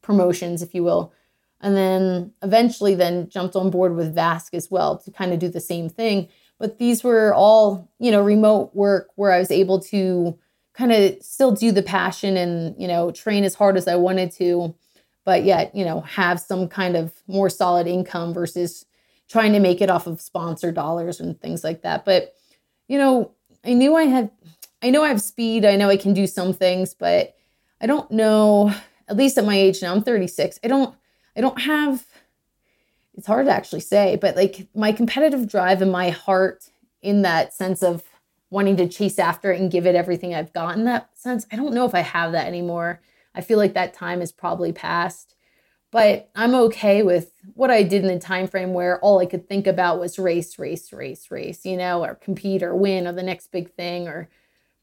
[0.02, 1.14] promotions, if you will.
[1.62, 5.48] And then eventually then jumped on board with Vasque as well to kind of do
[5.48, 6.28] the same thing
[6.64, 10.38] but these were all you know remote work where i was able to
[10.74, 14.32] kind of still do the passion and you know train as hard as i wanted
[14.32, 14.74] to
[15.26, 18.86] but yet you know have some kind of more solid income versus
[19.30, 22.06] trying to make it off of sponsor dollars and things like that.
[22.06, 22.34] But
[22.88, 23.32] you know
[23.64, 24.30] i knew i had
[24.82, 27.34] i know i have speed i know i can do some things but
[27.80, 28.76] i don't know
[29.08, 30.94] at least at my age now i'm 36 i don't
[31.38, 32.06] i don't have
[33.16, 36.70] it's hard to actually say, but like my competitive drive and my heart
[37.02, 38.04] in that sense of
[38.54, 41.56] wanting to chase after it and give it everything I've got in that sense, I
[41.56, 43.02] don't know if I have that anymore.
[43.36, 45.36] I feel like that time is probably past.
[45.92, 49.48] But I'm okay with what I did in the time frame where all I could
[49.48, 53.22] think about was race, race, race, race, you know, or compete or win or the
[53.22, 54.30] next big thing or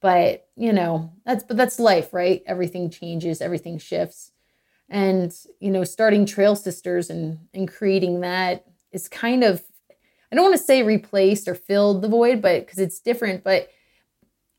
[0.01, 2.43] but, you know, that's but that's life, right?
[2.47, 4.33] Everything changes, everything shifts
[4.91, 9.63] and you know starting trail sisters and and creating that is kind of
[10.31, 13.69] i don't want to say replaced or filled the void but because it's different but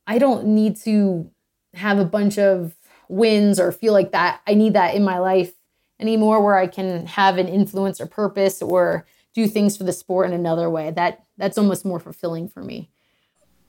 [0.08, 1.30] i don't need to
[1.74, 2.76] have a bunch of
[3.10, 5.54] wins or feel like that i need that in my life
[6.00, 10.28] anymore where i can have an influence or purpose or do things for the sport
[10.28, 10.92] in another way.
[10.92, 12.90] That that's almost more fulfilling for me.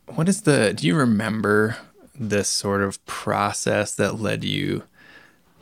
[0.07, 1.77] What is the do you remember
[2.19, 4.85] this sort of process that led you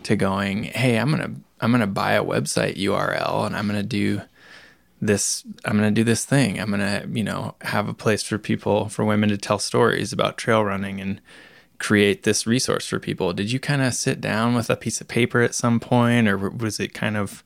[0.04, 4.22] to going, hey, I'm gonna I'm gonna buy a website URL and I'm gonna do
[5.00, 6.60] this i'm going to do this thing.
[6.60, 10.12] I'm going to you know have a place for people for women to tell stories
[10.12, 11.20] about trail running and
[11.78, 13.32] create this resource for people.
[13.32, 16.36] Did you kind of sit down with a piece of paper at some point or
[16.36, 17.42] was it kind of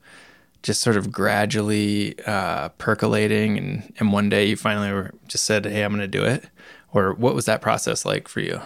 [0.65, 5.83] just sort of gradually uh, percolating and, and one day you finally just said hey
[5.85, 6.47] i'm going to do it?
[6.93, 8.61] Or what was that process like for you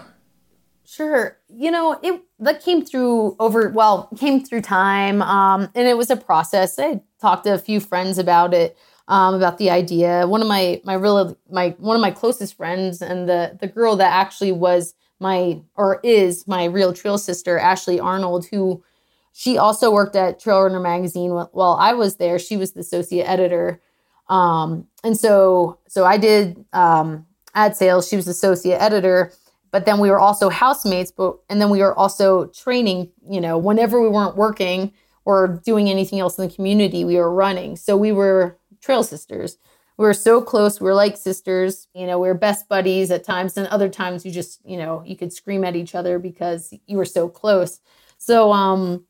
[0.91, 1.37] Sure.
[1.55, 5.21] You know, it that came through over well, came through time.
[5.21, 6.79] Um, and it was a process.
[6.79, 8.75] I talked to a few friends about it,
[9.07, 10.27] um, about the idea.
[10.27, 13.97] One of my my real my one of my closest friends and the the girl
[13.97, 18.83] that actually was my or is my real trail sister, Ashley Arnold, who
[19.35, 22.39] she also worked at Trail Runner magazine while I was there.
[22.39, 23.83] She was the associate editor.
[24.29, 28.09] Um, and so so I did um, ad sales.
[28.09, 29.35] She was associate editor
[29.71, 33.59] but then we were also housemates but and then we were also training you know
[33.59, 34.93] whenever we weren't working
[35.25, 37.77] or doing anything else in the community we were running.
[37.77, 39.59] So we were trail sisters.
[39.99, 41.89] We were so close we were like sisters.
[41.95, 45.03] You know we were best buddies at times and other times you just you know
[45.07, 47.81] you could scream at each other because you were so close.
[48.19, 49.05] So um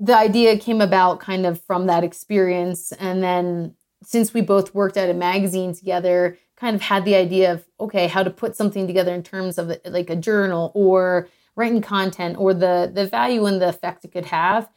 [0.00, 2.90] the idea came about kind of from that experience.
[2.92, 7.52] And then since we both worked at a magazine together kind of had the idea
[7.52, 11.80] of okay how to put something together in terms of like a journal or writing
[11.80, 14.68] content or the the value and the effect it could have.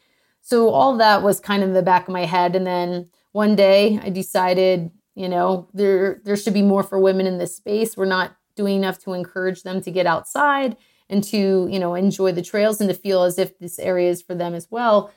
[0.41, 2.55] So all that was kind of in the back of my head.
[2.55, 7.27] And then one day i decided you know there there should be more for women
[7.27, 7.97] in this space.
[7.97, 10.77] We're not doing enough to encourage them to get outside
[11.09, 14.21] and to you know enjoy the trails and to feel as if this area is
[14.21, 15.11] for them as well.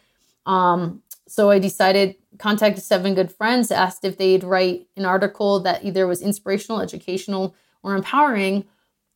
[0.46, 5.84] Um, so I decided contacted seven good friends, asked if they'd write an article that
[5.84, 8.64] either was inspirational, educational, or empowering.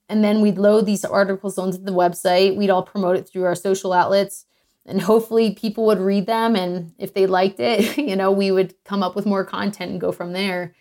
[0.09, 2.56] And then we'd load these articles onto the website.
[2.56, 4.44] We'd all promote it through our social outlets.
[4.87, 6.56] And hopefully people would read them.
[6.56, 10.00] And if they liked it, you know, we would come up with more content and
[10.00, 10.74] go from there.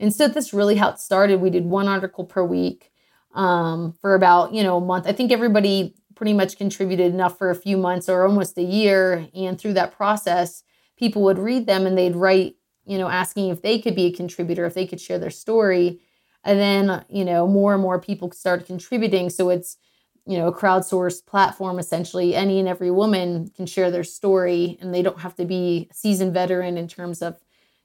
[0.00, 1.40] And so that's really how it started.
[1.40, 2.92] We did one article per week
[3.34, 5.06] um, for about, you know, a month.
[5.06, 9.28] I think everybody pretty much contributed enough for a few months or almost a year.
[9.34, 10.62] And through that process,
[10.98, 14.12] people would read them and they'd write, you know, asking if they could be a
[14.12, 16.00] contributor, if they could share their story.
[16.44, 19.30] And then, you know, more and more people started contributing.
[19.30, 19.76] So it's,
[20.26, 22.34] you know, a crowdsourced platform essentially.
[22.34, 25.94] Any and every woman can share their story and they don't have to be a
[25.94, 27.40] seasoned veteran in terms of,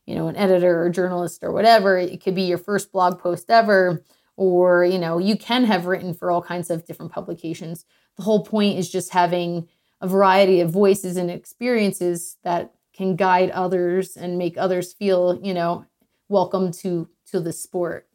[0.06, 1.98] you know, an editor or journalist or whatever.
[1.98, 4.04] It could be your first blog post ever,
[4.36, 7.86] or, you know, you can have written for all kinds of different publications.
[8.18, 9.70] The whole point is just having
[10.02, 15.54] a variety of voices and experiences that can guide others and make others feel, you
[15.54, 15.86] know,
[16.30, 18.08] welcome to to the sport.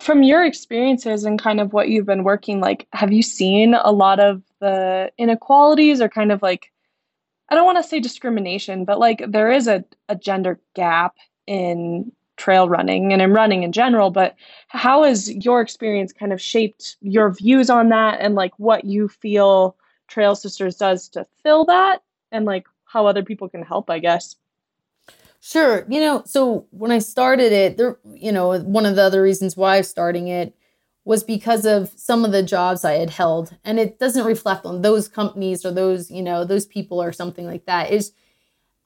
[0.00, 3.92] From your experiences and kind of what you've been working like, have you seen a
[3.92, 6.70] lot of the inequalities or kind of like
[7.50, 11.16] I don't want to say discrimination, but like there is a, a gender gap
[11.48, 14.36] in trail running and in running in general, but
[14.68, 19.08] how has your experience kind of shaped your views on that and like what you
[19.08, 19.76] feel
[20.08, 22.02] Trail Sisters does to fill that
[22.32, 24.36] and like how other people can help, I guess.
[25.40, 25.86] Sure.
[25.88, 29.56] You know, so when I started it, there, you know, one of the other reasons
[29.56, 30.54] why I'm starting it
[31.04, 33.56] was because of some of the jobs I had held.
[33.64, 37.46] And it doesn't reflect on those companies or those, you know, those people or something
[37.46, 37.90] like that.
[37.90, 38.12] Is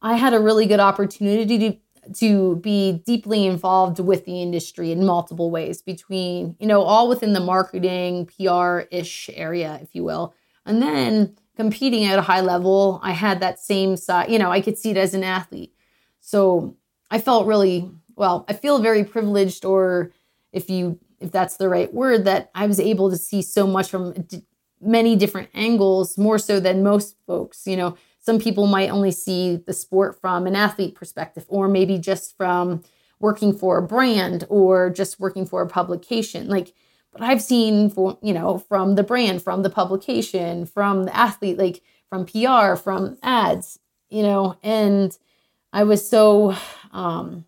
[0.01, 1.79] I had a really good opportunity to
[2.17, 7.33] to be deeply involved with the industry in multiple ways between, you know, all within
[7.33, 10.35] the marketing, PR-ish area, if you will.
[10.67, 14.61] And then competing at a high level, I had that same side, you know, I
[14.61, 15.73] could see it as an athlete.
[16.21, 16.77] So
[17.11, 20.13] I felt really, well, I feel very privileged, or
[20.53, 23.89] if you, if that's the right word, that I was able to see so much
[23.91, 24.43] from d-
[24.81, 27.67] many different angles, more so than most folks.
[27.67, 31.99] You know, some people might only see the sport from an athlete perspective, or maybe
[31.99, 32.83] just from
[33.21, 36.49] working for a brand or just working for a publication.
[36.49, 36.75] Like,
[37.15, 41.59] but I've seen for you know from the brand, from the publication, from the athlete,
[41.59, 43.79] like from PR, from ads,
[44.11, 45.17] you know, and
[45.73, 46.55] I was so
[46.93, 47.47] um,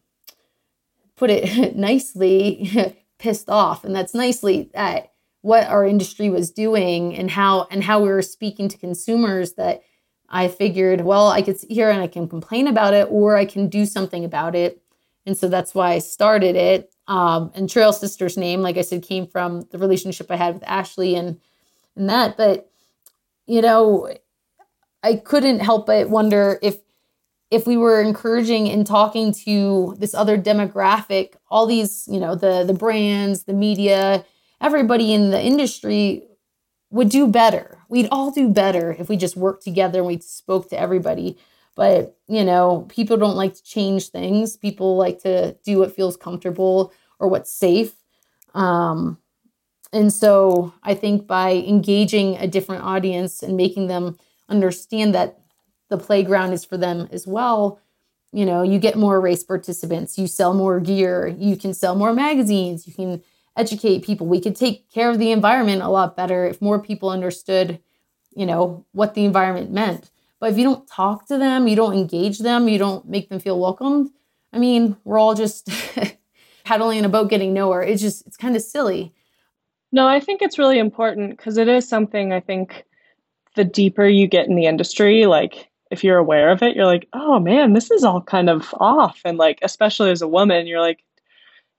[1.17, 7.31] put it nicely pissed off, and that's nicely at what our industry was doing and
[7.31, 9.83] how and how we were speaking to consumers that
[10.29, 13.45] I figured, well, I could sit here and I can complain about it or I
[13.45, 14.83] can do something about it.
[15.25, 16.93] And so that's why I started it.
[17.09, 20.65] Um, and Trail Sisters name, like I said, came from the relationship I had with
[20.67, 21.41] Ashley and
[21.95, 22.37] and that.
[22.37, 22.71] But
[23.47, 24.13] you know,
[25.03, 26.79] I couldn't help but wonder if
[27.51, 32.65] if we were encouraging and talking to this other demographic, all these, you know, the
[32.65, 34.25] the brands, the media,
[34.61, 36.27] everybody in the industry
[36.91, 37.79] would do better.
[37.89, 41.39] We'd all do better if we just worked together and we spoke to everybody.
[41.77, 44.57] But, you know, people don't like to change things.
[44.57, 47.95] People like to do what feels comfortable or what's safe.
[48.55, 49.19] Um,
[49.93, 55.39] and so I think by engaging a different audience and making them understand that
[55.89, 57.79] the playground is for them as well,
[58.33, 62.13] you know, you get more race participants, you sell more gear, you can sell more
[62.13, 63.23] magazines, you can
[63.57, 64.27] educate people.
[64.27, 67.81] We could take care of the environment a lot better if more people understood,
[68.35, 70.11] you know, what the environment meant.
[70.47, 73.41] But if you don't talk to them, you don't engage them, you don't make them
[73.41, 74.11] feel welcomed,
[74.53, 75.69] I mean, we're all just
[76.65, 77.83] paddling in a boat getting nowhere.
[77.83, 79.13] It's just, it's kind of silly.
[79.91, 82.85] No, I think it's really important because it is something I think
[83.57, 87.09] the deeper you get in the industry, like if you're aware of it, you're like,
[87.13, 89.21] oh man, this is all kind of off.
[89.25, 91.03] And like, especially as a woman, you're like,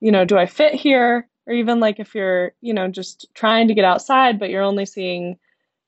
[0.01, 1.29] you know, do I fit here?
[1.45, 4.85] Or even like if you're, you know, just trying to get outside, but you're only
[4.85, 5.39] seeing,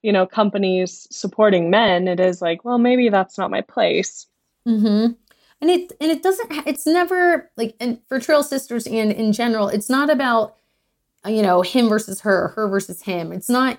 [0.02, 4.28] you know, companies supporting men, it is like, well, maybe that's not my place.
[4.68, 5.14] Mm-hmm.
[5.62, 6.52] And it and it doesn't.
[6.66, 10.56] It's never like, and for Trail Sisters and in general, it's not about,
[11.26, 13.34] you know, him versus her, her versus him.
[13.34, 13.78] It's not,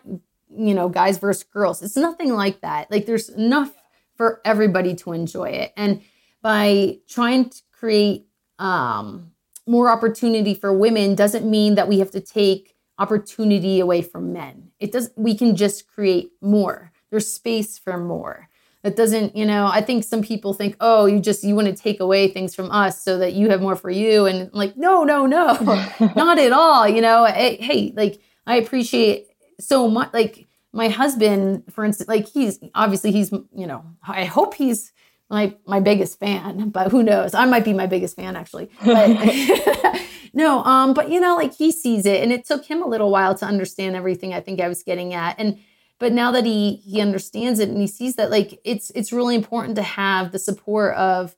[0.54, 1.82] you know, guys versus girls.
[1.82, 2.90] It's nothing like that.
[2.90, 3.72] Like there's enough
[4.14, 5.72] for everybody to enjoy it.
[5.76, 6.02] And
[6.42, 8.26] by trying to create
[8.58, 9.32] um,
[9.66, 14.69] more opportunity for women doesn't mean that we have to take opportunity away from men.
[14.80, 16.92] It does we can just create more.
[17.10, 18.48] There's space for more.
[18.82, 21.74] That doesn't, you know, I think some people think, "Oh, you just you want to
[21.74, 25.04] take away things from us so that you have more for you." And like, "No,
[25.04, 25.52] no, no.
[26.16, 29.26] not at all." You know, hey, hey, like I appreciate
[29.60, 34.54] so much like my husband, for instance, like he's obviously he's, you know, I hope
[34.54, 34.92] he's
[35.28, 37.34] my my biggest fan, but who knows?
[37.34, 38.70] I might be my biggest fan actually.
[38.84, 39.10] But
[40.32, 43.10] no, um, but you know, like he sees it, and it took him a little
[43.10, 44.32] while to understand everything.
[44.32, 45.58] I think I was getting at, and
[45.98, 49.34] but now that he he understands it and he sees that, like it's it's really
[49.34, 51.36] important to have the support of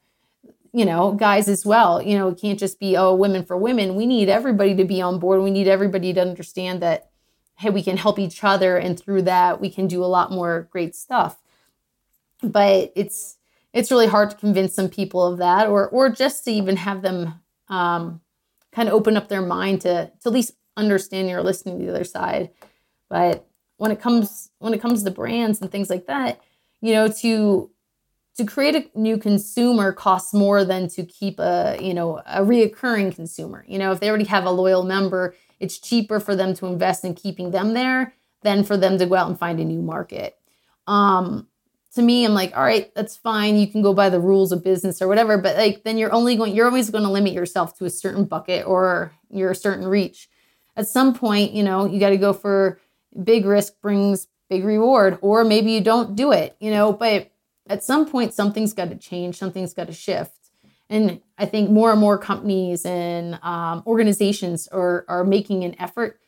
[0.72, 2.02] you know guys as well.
[2.02, 3.96] You know, it can't just be oh women for women.
[3.96, 5.42] We need everybody to be on board.
[5.42, 7.11] We need everybody to understand that
[7.57, 10.68] hey, we can help each other, and through that, we can do a lot more
[10.70, 11.38] great stuff.
[12.42, 13.38] But it's
[13.72, 17.02] it's really hard to convince some people of that, or or just to even have
[17.02, 18.20] them um,
[18.74, 21.90] kind of open up their mind to to at least understanding or listening to the
[21.94, 22.50] other side.
[23.08, 26.40] But when it comes when it comes to brands and things like that,
[26.80, 27.70] you know, to
[28.37, 33.14] to create a new consumer costs more than to keep a you know a reoccurring
[33.14, 36.66] consumer you know if they already have a loyal member it's cheaper for them to
[36.66, 39.80] invest in keeping them there than for them to go out and find a new
[39.80, 40.37] market.
[40.88, 41.46] Um,
[41.94, 43.57] to me, I'm like, all right, that's fine.
[43.57, 46.37] You can go by the rules of business or whatever, but like then you're only
[46.37, 50.28] going, you're always going to limit yourself to a certain bucket or your certain reach.
[50.76, 52.81] At some point, you know, you got to go for
[53.22, 57.31] big risk brings big reward, or maybe you don't do it, you know, but
[57.68, 60.50] at some point, something's got to change, something's got to shift.
[60.90, 66.20] And I think more and more companies and um, organizations are, are making an effort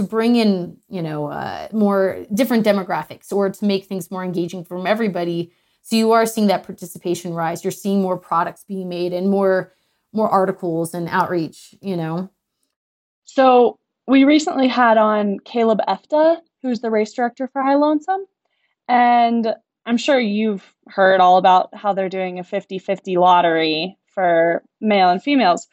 [0.00, 4.64] to bring in, you know, uh, more different demographics or to make things more engaging
[4.64, 5.52] from everybody.
[5.82, 7.62] So you are seeing that participation rise.
[7.62, 9.72] You're seeing more products being made and more
[10.12, 11.74] more articles and outreach.
[11.82, 12.30] You know.
[13.24, 18.24] So we recently had on Caleb Efta, who's the race director for High Lonesome,
[18.88, 24.62] and I'm sure you've heard all about how they're doing a 50 50 lottery for
[24.80, 25.68] male and females.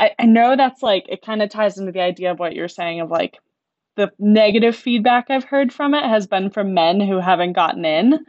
[0.00, 2.68] I, I know that's like it kind of ties into the idea of what you're
[2.68, 3.38] saying of like
[3.96, 8.24] the negative feedback I've heard from it has been from men who haven't gotten in,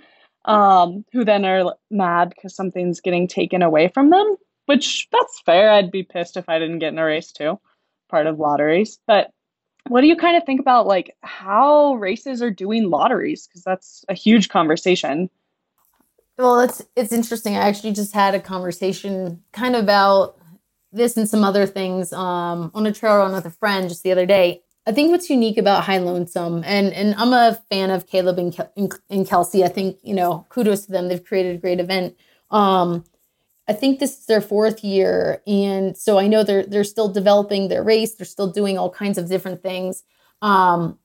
[0.46, 5.70] um, who then are mad because something's getting taken away from them, which that's fair.
[5.72, 7.60] I'd be pissed if I didn't get in a race too,
[8.10, 8.98] part of lotteries.
[9.08, 9.32] But
[9.88, 13.48] what do you kind of think about like how races are doing lotteries?
[13.48, 15.30] Because that's a huge conversation.
[16.38, 17.56] Well, it's it's interesting.
[17.56, 20.38] I actually just had a conversation kind of about
[20.92, 24.12] this and some other things um, on a trail run with a friend just the
[24.12, 24.62] other day.
[24.88, 28.56] I think what's unique about High Lonesome, and and I'm a fan of Caleb and,
[28.56, 28.72] Kel-
[29.10, 29.66] and Kelsey.
[29.66, 31.10] I think you know, kudos to them.
[31.10, 32.16] They've created a great event.
[32.52, 33.04] Um,
[33.68, 37.68] I think this is their fourth year, and so I know they're they're still developing
[37.68, 38.16] their race.
[38.16, 40.06] They're still doing all kinds of different things,
[40.42, 40.98] um,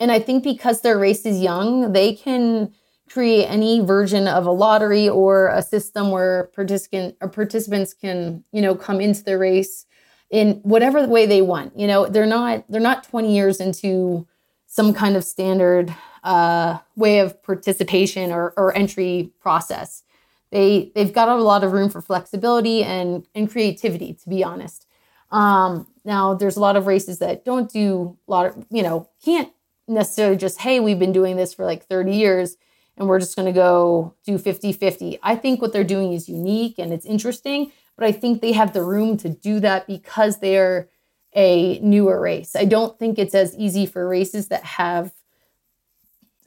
[0.00, 2.72] and I think because their race is young, they can
[3.10, 8.62] create any version of a lottery or a system where participant or participants can you
[8.62, 9.84] know come into the race
[10.30, 14.26] in whatever way they want you know they're not they're not 20 years into
[14.66, 20.02] some kind of standard uh, way of participation or, or entry process
[20.50, 24.86] they they've got a lot of room for flexibility and and creativity to be honest
[25.30, 29.08] um, now there's a lot of races that don't do a lot of you know
[29.24, 29.52] can't
[29.86, 32.56] necessarily just hey we've been doing this for like 30 years
[32.98, 35.18] and we're just going to go do 50 50.
[35.22, 38.72] I think what they're doing is unique and it's interesting, but I think they have
[38.72, 40.88] the room to do that because they're
[41.34, 42.54] a newer race.
[42.56, 45.12] I don't think it's as easy for races that have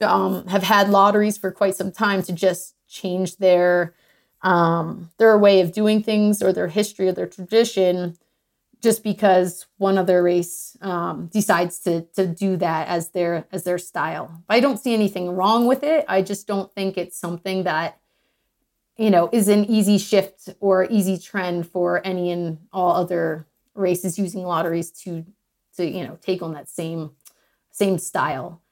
[0.00, 3.94] um, have had lotteries for quite some time to just change their
[4.40, 8.16] um, their way of doing things or their history or their tradition
[8.82, 13.78] just because one other race um, decides to to do that as their as their
[13.78, 14.42] style.
[14.48, 16.04] I don't see anything wrong with it.
[16.08, 17.98] I just don't think it's something that
[19.02, 24.18] you know is an easy shift or easy trend for any and all other races
[24.18, 25.24] using lotteries to
[25.76, 27.10] to you know take on that same
[27.70, 28.62] same style.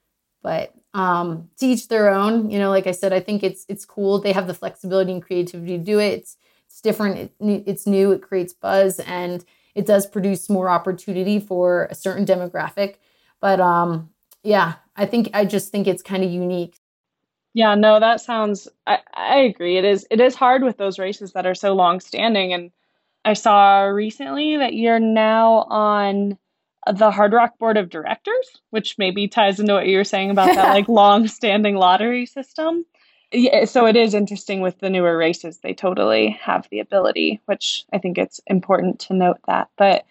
[0.43, 2.49] But um, to each their own.
[2.49, 4.19] You know, like I said, I think it's it's cool.
[4.19, 6.13] They have the flexibility and creativity to do it.
[6.13, 7.17] It's it's different.
[7.17, 8.11] It, it's new.
[8.11, 9.43] It creates buzz and
[9.75, 12.95] it does produce more opportunity for a certain demographic.
[13.39, 14.09] But um,
[14.43, 16.77] yeah, I think I just think it's kind of unique.
[17.53, 18.67] Yeah, no, that sounds.
[18.87, 19.77] I, I agree.
[19.77, 20.07] It is.
[20.09, 22.53] It is hard with those races that are so long standing.
[22.53, 22.71] And
[23.25, 26.37] I saw recently that you're now on
[26.87, 30.73] the Hardrock Board of Directors, which maybe ties into what you were saying about that
[30.73, 32.85] like long-standing lottery system.
[33.33, 37.85] Yeah, so it is interesting with the newer races; they totally have the ability, which
[37.93, 39.69] I think it's important to note that.
[39.77, 40.05] But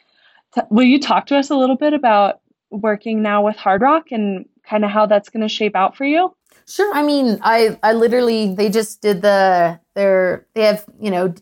[0.55, 4.49] t- will you talk to us a little bit about working now with Hardrock and
[4.62, 6.34] kind of how that's going to shape out for you?
[6.71, 6.95] Sure.
[6.95, 11.35] I mean, I I literally they just did the their they have you know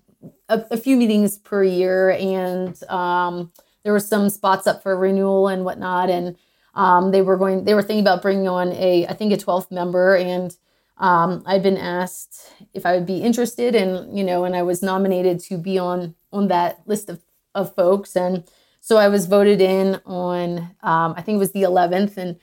[0.49, 3.53] a, a few meetings per year and um
[3.85, 6.37] there were some spots up for renewal and whatnot, and
[6.75, 7.65] um, they were going.
[7.65, 10.55] They were thinking about bringing on a, I think, a 12th member, and
[10.99, 14.83] um, I'd been asked if I would be interested, and you know, and I was
[14.83, 17.23] nominated to be on on that list of
[17.55, 18.45] of folks, and
[18.81, 20.59] so I was voted in on.
[20.83, 22.37] Um, I think it was the 11th, and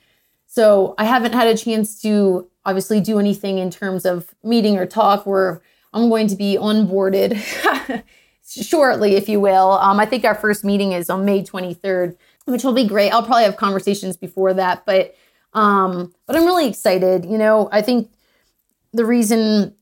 [0.46, 4.84] so I haven't had a chance to obviously do anything in terms of meeting or
[4.84, 5.62] talk where
[5.94, 7.40] I'm going to be onboarded
[8.46, 9.72] shortly, if you will.
[9.72, 13.10] Um, I think our first meeting is on May 23rd, which will be great.
[13.10, 15.14] I'll probably have conversations before that, but
[15.54, 17.24] um, but I'm really excited.
[17.24, 18.10] You know, I think
[18.92, 19.74] the reason,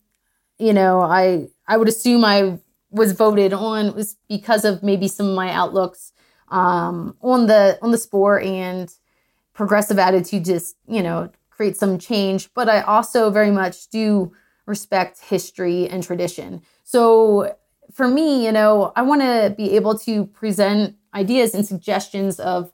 [0.58, 2.58] you know, I I would assume I
[2.90, 6.12] was voted on was because of maybe some of my outlooks
[6.48, 8.94] um, on the on the sport and
[9.52, 10.44] progressive attitude.
[10.44, 12.52] Just you know, create some change.
[12.54, 14.32] But I also very much do
[14.66, 16.62] respect history and tradition.
[16.84, 17.54] So
[17.92, 22.72] for me, you know, I want to be able to present ideas and suggestions of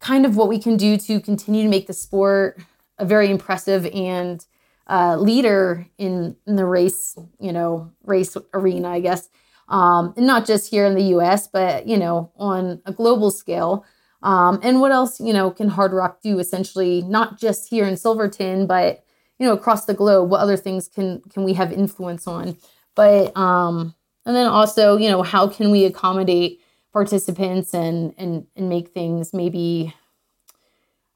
[0.00, 2.60] kind of what we can do to continue to make the sport
[2.98, 4.44] a very impressive and
[4.88, 9.28] uh, leader in, in the race, you know, race arena, I guess.
[9.68, 13.84] Um, and not just here in the US, but, you know, on a global scale.
[14.22, 18.66] Um, and what else, you know, can Hardrock do essentially, not just here in Silverton,
[18.66, 19.04] but,
[19.38, 20.30] you know, across the globe?
[20.30, 22.56] What other things can can we have influence on?
[22.94, 23.94] But um,
[24.24, 26.60] and then also, you know, how can we accommodate
[26.92, 29.94] participants and and and make things maybe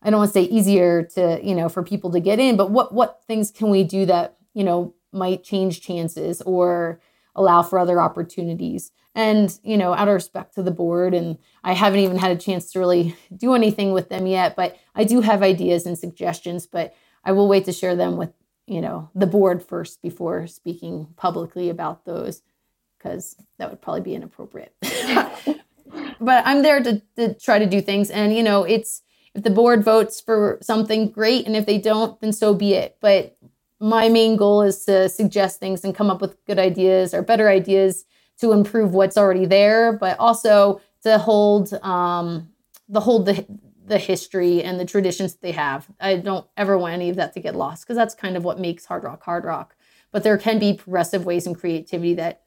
[0.02, 2.70] I don't want to say easier to, you know, for people to get in, but
[2.70, 7.00] what what things can we do that, you know, might change chances or
[7.36, 8.90] allow for other opportunities?
[9.14, 12.40] And, you know, out of respect to the board, and I haven't even had a
[12.40, 16.66] chance to really do anything with them yet, but I do have ideas and suggestions,
[16.66, 18.32] but I will wait to share them with,
[18.66, 22.42] you know, the board first before speaking publicly about those
[22.98, 24.74] because that would probably be inappropriate.
[26.20, 28.10] but I'm there to, to try to do things.
[28.10, 29.02] And, you know, it's
[29.34, 31.46] if the board votes for something, great.
[31.46, 32.96] And if they don't, then so be it.
[33.00, 33.36] But
[33.80, 37.48] my main goal is to suggest things and come up with good ideas or better
[37.48, 38.04] ideas
[38.40, 42.48] to improve what's already there, but also to hold um,
[42.88, 43.46] the hold the
[43.86, 45.86] the history and the traditions that they have.
[46.00, 48.58] I don't ever want any of that to get lost because that's kind of what
[48.58, 49.76] makes Hardrock hard rock.
[50.10, 52.42] But there can be progressive ways and creativity that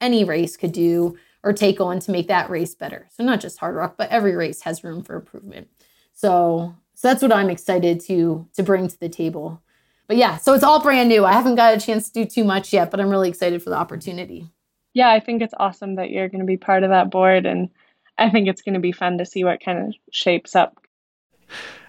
[0.00, 3.08] any race could do or take on to make that race better.
[3.10, 5.68] So not just Hardrock, but every race has room for improvement.
[6.12, 9.62] So so that's what I'm excited to to bring to the table.
[10.06, 11.24] But yeah, so it's all brand new.
[11.24, 13.70] I haven't got a chance to do too much yet, but I'm really excited for
[13.70, 14.50] the opportunity.
[14.92, 17.70] Yeah, I think it's awesome that you're going to be part of that board and
[18.16, 20.78] I think it's going to be fun to see what kind of shapes up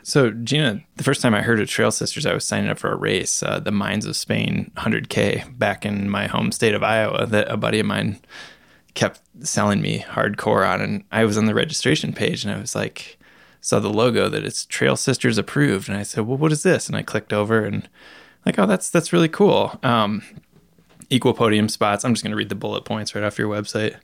[0.03, 2.91] so, Gina, the first time I heard of Trail Sisters, I was signing up for
[2.91, 7.25] a race, uh, the Mines of Spain 100K, back in my home state of Iowa,
[7.25, 8.19] that a buddy of mine
[8.93, 10.79] kept selling me hardcore on.
[10.79, 13.17] And I was on the registration page and I was like,
[13.65, 15.89] saw the logo that it's Trail Sisters approved.
[15.89, 16.85] And I said, well, what is this?
[16.85, 17.89] And I clicked over and
[18.45, 19.79] like, oh, that's, that's really cool.
[19.81, 20.21] Um,
[21.09, 22.05] equal podium spots.
[22.05, 23.95] I'm just going to read the bullet points right off your website.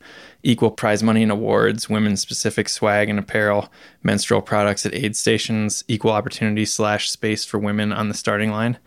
[0.42, 5.84] Equal prize money and awards, women's specific swag and apparel, menstrual products at aid stations,
[5.88, 8.80] equal opportunity slash space for women on the starting line.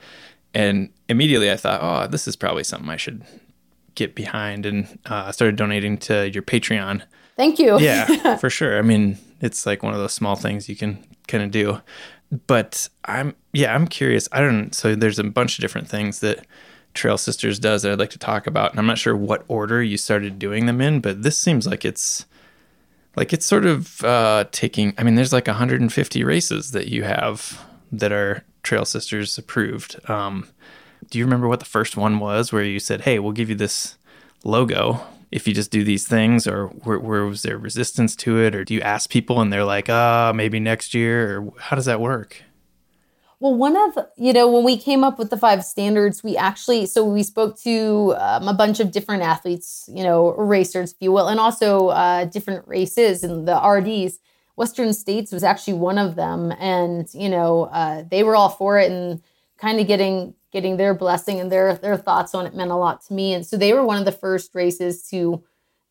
[0.54, 3.22] And immediately I thought, oh, this is probably something I should
[3.94, 4.66] get behind.
[4.66, 7.02] And uh, I started donating to your Patreon.
[7.36, 7.78] Thank you.
[7.78, 8.76] yeah, for sure.
[8.76, 11.80] I mean, it's like one of those small things you can kind of do.
[12.46, 14.28] But I'm, yeah, I'm curious.
[14.32, 16.46] I don't, so there's a bunch of different things that
[16.94, 18.70] Trail Sisters does that I'd like to talk about.
[18.70, 21.84] And I'm not sure what order you started doing them in, but this seems like
[21.84, 22.26] it's,
[23.16, 27.64] like it's sort of uh, taking, I mean, there's like 150 races that you have
[27.92, 30.00] that are Trail Sisters approved.
[30.08, 30.48] Um,
[31.10, 33.54] do you remember what the first one was where you said, hey, we'll give you
[33.54, 33.96] this
[34.42, 35.00] logo
[35.34, 38.54] if you just do these things or where, where, was there resistance to it?
[38.54, 41.86] Or do you ask people and they're like ah maybe next year or how does
[41.86, 42.44] that work?
[43.40, 46.86] Well one of you know when we came up with the five standards we actually
[46.86, 51.10] so we spoke to um, a bunch of different athletes you know racers if you
[51.10, 54.14] will and also uh, different races and the rds
[54.56, 58.78] western states was actually one of them and you know uh, they were all for
[58.78, 59.20] it and
[59.58, 63.04] kind of getting getting their blessing and their their thoughts on it meant a lot
[63.04, 63.34] to me.
[63.34, 65.44] And so they were one of the first races to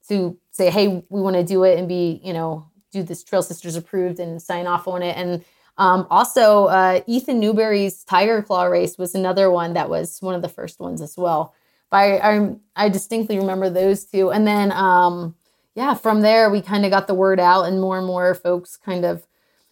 [0.07, 3.43] to say, hey, we want to do it and be, you know, do this Trail
[3.43, 5.15] Sisters approved and sign off on it.
[5.15, 5.43] And
[5.77, 10.41] um, also, uh, Ethan Newberry's Tiger Claw race was another one that was one of
[10.41, 11.53] the first ones as well.
[11.89, 14.31] But I, I, I distinctly remember those two.
[14.31, 15.35] And then, um,
[15.75, 18.77] yeah, from there, we kind of got the word out, and more and more folks
[18.77, 19.25] kind of,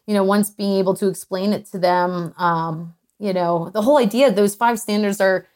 [0.08, 3.99] you know, once being able to explain it to them, um, you know, the whole
[3.99, 5.47] idea those five standards are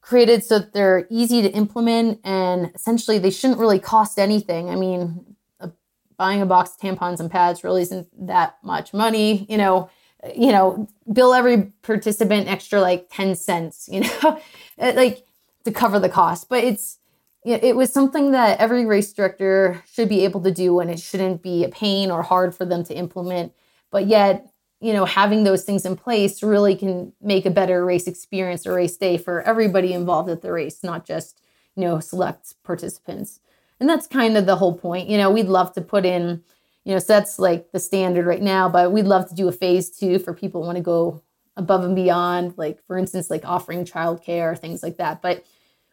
[0.00, 4.68] created so that they're easy to implement and essentially they shouldn't really cost anything.
[4.68, 5.68] I mean, uh,
[6.16, 9.88] buying a box of tampons and pads really isn't that much money, you know,
[10.34, 14.40] you know, bill every participant extra like 10 cents, you know,
[14.78, 15.24] like
[15.64, 16.48] to cover the cost.
[16.48, 16.98] But it's,
[17.44, 21.42] it was something that every race director should be able to do and it shouldn't
[21.42, 23.52] be a pain or hard for them to implement.
[23.90, 24.50] But yet,
[24.80, 28.74] you know, having those things in place really can make a better race experience or
[28.74, 31.40] race day for everybody involved at the race, not just,
[31.76, 33.40] you know, select participants.
[33.80, 35.08] And that's kind of the whole point.
[35.08, 36.42] You know, we'd love to put in,
[36.84, 39.52] you know, so that's like the standard right now, but we'd love to do a
[39.52, 41.22] phase two for people want to go
[41.56, 45.22] above and beyond, like for instance, like offering childcare things like that.
[45.22, 45.44] But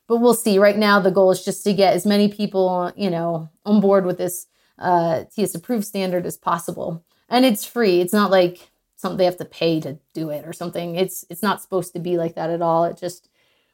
[0.07, 0.59] but we'll see.
[0.59, 4.05] Right now, the goal is just to get as many people, you know, on board
[4.05, 7.05] with this uh, TS approved standard as possible.
[7.29, 8.01] And it's free.
[8.01, 8.70] It's not like
[9.01, 10.95] something they have to pay to do it or something.
[10.95, 12.85] It's it's not supposed to be like that at all.
[12.85, 13.29] It's just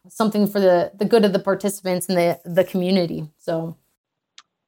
[0.10, 3.30] something for the the good of the participants and the the community.
[3.38, 3.78] So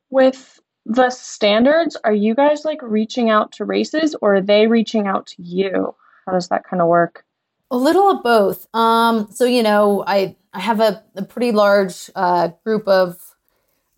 [0.10, 5.08] with the standards, are you guys like reaching out to races or are they reaching
[5.08, 5.96] out to you?
[6.26, 7.24] How does that kind of work?
[7.72, 8.68] A little of both.
[8.74, 13.18] Um, so you know, I I have a, a pretty large uh, group of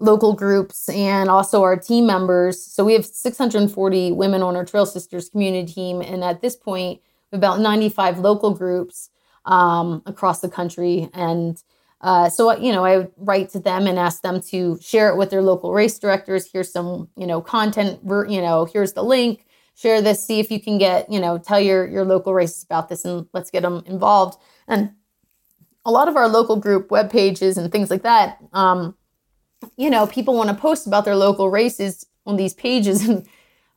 [0.02, 2.62] local groups and also our team members.
[2.62, 6.02] So we have 640 women on our Trail Sisters community team.
[6.02, 9.10] And at this point, about 95 local groups
[9.45, 11.10] um, across the country.
[11.14, 11.62] And
[12.02, 15.30] uh, so, you know, I write to them and ask them to share it with
[15.30, 16.49] their local race directors.
[16.52, 19.45] Here's some, you know, content, you know, here's the link.
[19.76, 22.89] Share this, see if you can get, you know, tell your, your local races about
[22.89, 24.38] this and let's get them involved.
[24.68, 24.91] And
[25.86, 28.95] a lot of our local group web pages and things like that, um,
[29.78, 33.28] you know, people want to post about their local races on these pages and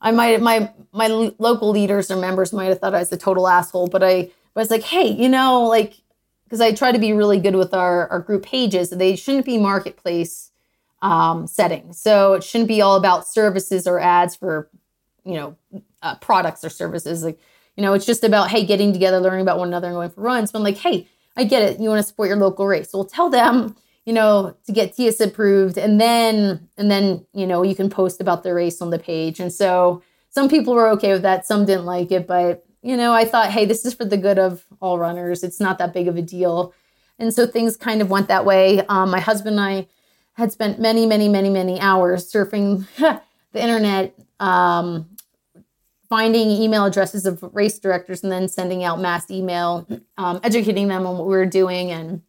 [0.01, 3.47] I might my my local leaders or members might have thought I was a total
[3.47, 5.95] asshole, but I, but I was like, hey, you know, like
[6.43, 8.91] because I try to be really good with our our group pages.
[8.91, 10.51] They shouldn't be marketplace
[11.01, 14.69] um, settings, so it shouldn't be all about services or ads for
[15.23, 15.57] you know
[16.03, 17.23] uh, products or services.
[17.23, 17.39] Like
[17.75, 20.21] you know, it's just about hey, getting together, learning about one another, and going for
[20.21, 20.51] runs.
[20.51, 21.79] But I'm like, hey, I get it.
[21.79, 23.75] You want to support your local race, we'll tell them
[24.05, 25.77] you know, to get TS approved.
[25.77, 29.39] And then, and then, you know, you can post about the race on the page.
[29.39, 31.45] And so some people were okay with that.
[31.45, 34.37] Some didn't like it, but, you know, I thought, hey, this is for the good
[34.37, 35.43] of all runners.
[35.43, 36.73] It's not that big of a deal.
[37.17, 38.85] And so things kind of went that way.
[38.87, 39.87] Um, my husband and I
[40.33, 45.09] had spent many, many, many, many hours surfing the internet, um,
[46.09, 49.87] finding email addresses of race directors and then sending out mass email,
[50.17, 52.21] um, educating them on what we were doing and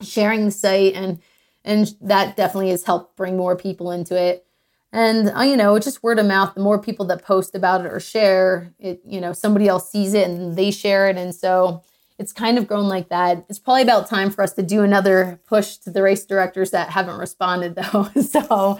[0.00, 1.20] sharing the site and
[1.64, 4.46] and that definitely has helped bring more people into it.
[4.92, 7.84] And uh, you know it's just word of mouth the more people that post about
[7.84, 11.16] it or share it you know somebody else sees it and they share it.
[11.16, 11.82] And so
[12.18, 13.44] it's kind of grown like that.
[13.48, 16.90] It's probably about time for us to do another push to the race directors that
[16.90, 18.08] haven't responded though.
[18.22, 18.78] So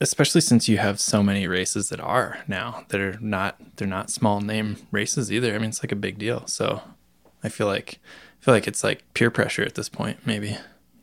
[0.00, 4.10] especially since you have so many races that are now that are not they're not
[4.10, 5.54] small name races either.
[5.54, 6.46] I mean it's like a big deal.
[6.46, 6.82] So
[7.42, 8.00] i feel like
[8.48, 10.56] feel like it's like peer pressure at this point, maybe.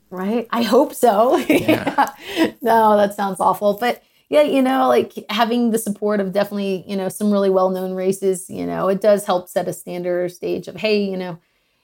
[0.10, 0.48] Right.
[0.50, 1.38] I hope so.
[1.38, 2.12] Yeah.
[2.64, 3.78] no, that sounds awful.
[3.80, 7.70] But yeah, you know, like having the support of definitely, you know, some really well
[7.70, 11.16] known races, you know, it does help set a standard or stage of, hey, you
[11.16, 11.38] know,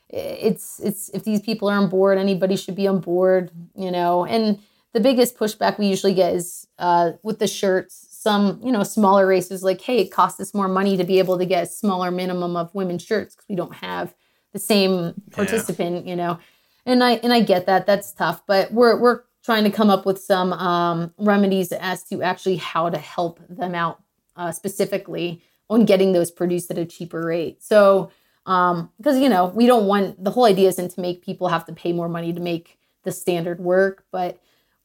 [0.09, 4.25] it's it's if these people are on board, anybody should be on board, you know.
[4.25, 4.57] And
[4.93, 8.07] the biggest pushback we usually get is uh, with the shirts.
[8.09, 11.37] Some you know smaller races like, hey, it costs us more money to be able
[11.37, 14.15] to get a smaller minimum of women's shirts because we don't have
[14.53, 16.09] the same participant, yeah.
[16.09, 16.39] you know.
[16.85, 20.05] And I and I get that that's tough, but we're we're trying to come up
[20.05, 24.01] with some um, remedies as to actually how to help them out
[24.35, 27.63] uh, specifically on getting those produced at a cheaper rate.
[27.63, 28.11] So
[28.45, 31.65] um because you know we don't want the whole idea isn't to make people have
[31.65, 34.39] to pay more money to make the standard work but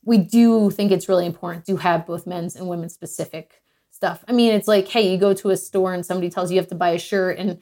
[0.04, 4.32] we do think it's really important to have both men's and women's specific stuff i
[4.32, 6.68] mean it's like hey you go to a store and somebody tells you you have
[6.68, 7.58] to buy a shirt and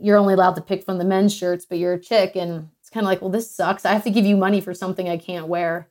[0.00, 2.90] you're only allowed to pick from the men's shirts but you're a chick and it's
[2.90, 5.16] kind of like well this sucks i have to give you money for something i
[5.16, 5.88] can't wear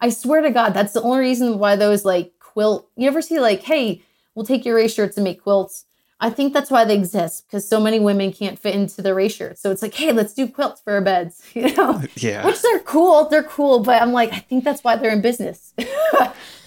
[0.00, 3.40] i swear to god that's the only reason why those like quilt you ever see
[3.40, 4.02] like hey
[4.34, 5.84] we'll take your race shirts and make quilts
[6.20, 9.34] I think that's why they exist because so many women can't fit into the race
[9.34, 9.60] shirts.
[9.60, 12.02] So it's like, hey, let's do quilts for our beds, you know?
[12.16, 12.44] Yeah.
[12.44, 13.28] Which they're cool.
[13.28, 15.74] They're cool, but I'm like, I think that's why they're in business.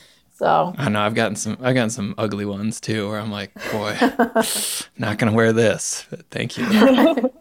[0.41, 3.53] so I know I've gotten some I've gotten some ugly ones too where I'm like,
[3.71, 3.95] boy,
[4.97, 6.07] not gonna wear this.
[6.09, 6.65] But thank you.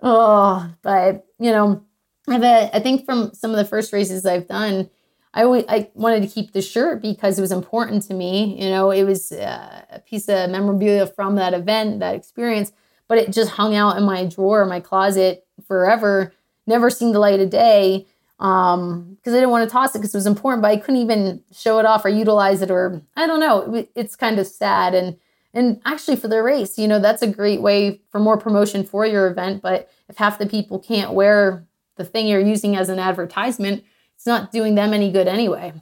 [0.00, 1.82] oh, but you know,
[2.28, 4.90] I've a, I think from some of the first races I've done,
[5.34, 8.62] I, always, I wanted to keep the shirt because it was important to me.
[8.62, 12.70] You know, it was uh, a piece of memorabilia from that event, that experience,
[13.08, 16.32] but it just hung out in my drawer, my closet forever,
[16.64, 18.06] never seen the light of day
[18.42, 21.00] um because i didn't want to toss it because it was important but i couldn't
[21.00, 24.94] even show it off or utilize it or i don't know it's kind of sad
[24.94, 25.16] and
[25.54, 29.06] and actually for the race you know that's a great way for more promotion for
[29.06, 31.64] your event but if half the people can't wear
[31.96, 33.82] the thing you're using as an advertisement
[34.22, 35.72] it's not doing them any good anyway.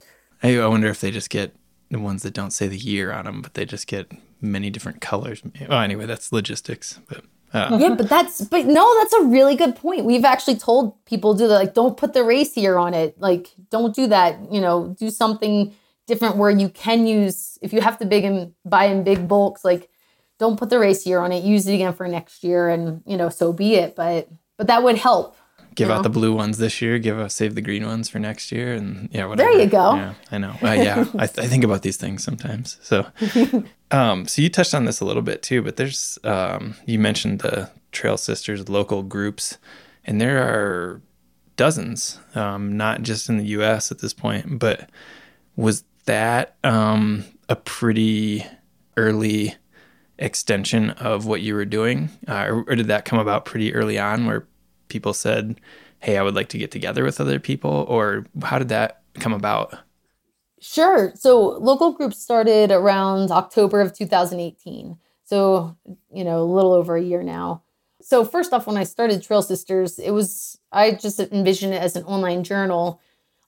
[0.41, 1.53] I, I wonder if they just get
[1.91, 4.99] the ones that don't say the year on them, but they just get many different
[4.99, 5.43] colors.
[5.69, 7.23] Well, anyway, that's logistics, but.
[7.53, 7.77] Uh.
[7.79, 10.05] Yeah, but that's but no, that's a really good point.
[10.05, 13.19] We've actually told people do that, like don't put the race year on it.
[13.19, 14.51] Like don't do that.
[14.51, 15.73] You know, do something
[16.07, 19.65] different where you can use if you have to big and buy in big bulks.
[19.65, 19.89] Like
[20.39, 21.43] don't put the race year on it.
[21.43, 23.95] Use it again for next year, and you know, so be it.
[23.95, 25.35] But but that would help
[25.75, 28.51] give out the blue ones this year, give us save the green ones for next
[28.51, 29.49] year, and yeah, whatever.
[29.49, 29.95] There you go.
[29.95, 30.55] Yeah, I know.
[30.61, 32.77] Uh, yeah, I, th- I, think about these things sometimes.
[32.81, 33.07] So,
[33.91, 37.39] um, so you touched on this a little bit too, but there's um, you mentioned
[37.39, 39.57] the Trail Sisters local groups,
[40.05, 41.01] and there are
[41.55, 43.91] dozens, um, not just in the U.S.
[43.91, 44.89] at this point, but
[45.55, 48.45] was that um, a pretty
[48.97, 49.55] early
[50.17, 53.97] extension of what you were doing, uh, or, or did that come about pretty early
[53.97, 54.47] on, where
[54.91, 55.59] people said,
[55.99, 59.33] "Hey, I would like to get together with other people," or how did that come
[59.33, 59.73] about?
[60.59, 61.11] Sure.
[61.15, 64.97] So local groups started around October of 2018.
[65.23, 65.75] So,
[66.13, 67.63] you know, a little over a year now.
[68.01, 71.95] So first off, when I started Trail Sisters, it was I just envisioned it as
[71.95, 73.01] an online journal.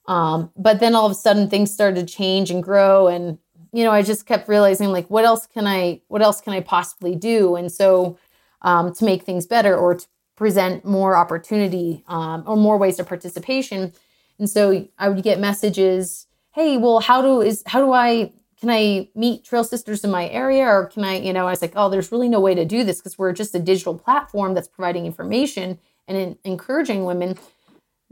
[0.06, 3.38] Um, but then all of a sudden things started to change and grow and
[3.72, 6.60] you know, I just kept realizing like what else can I what else can I
[6.60, 7.56] possibly do?
[7.56, 8.18] And so
[8.62, 10.06] um, to make things better or to
[10.36, 13.92] present more opportunity um, or more ways of participation.
[14.38, 18.70] And so I would get messages, "Hey, well, how do is how do I can
[18.70, 21.74] I meet Trail Sisters in my area, or can I, you know?" I was like,
[21.76, 24.68] "Oh, there's really no way to do this because we're just a digital platform that's
[24.68, 25.78] providing information
[26.08, 27.38] and in, encouraging women."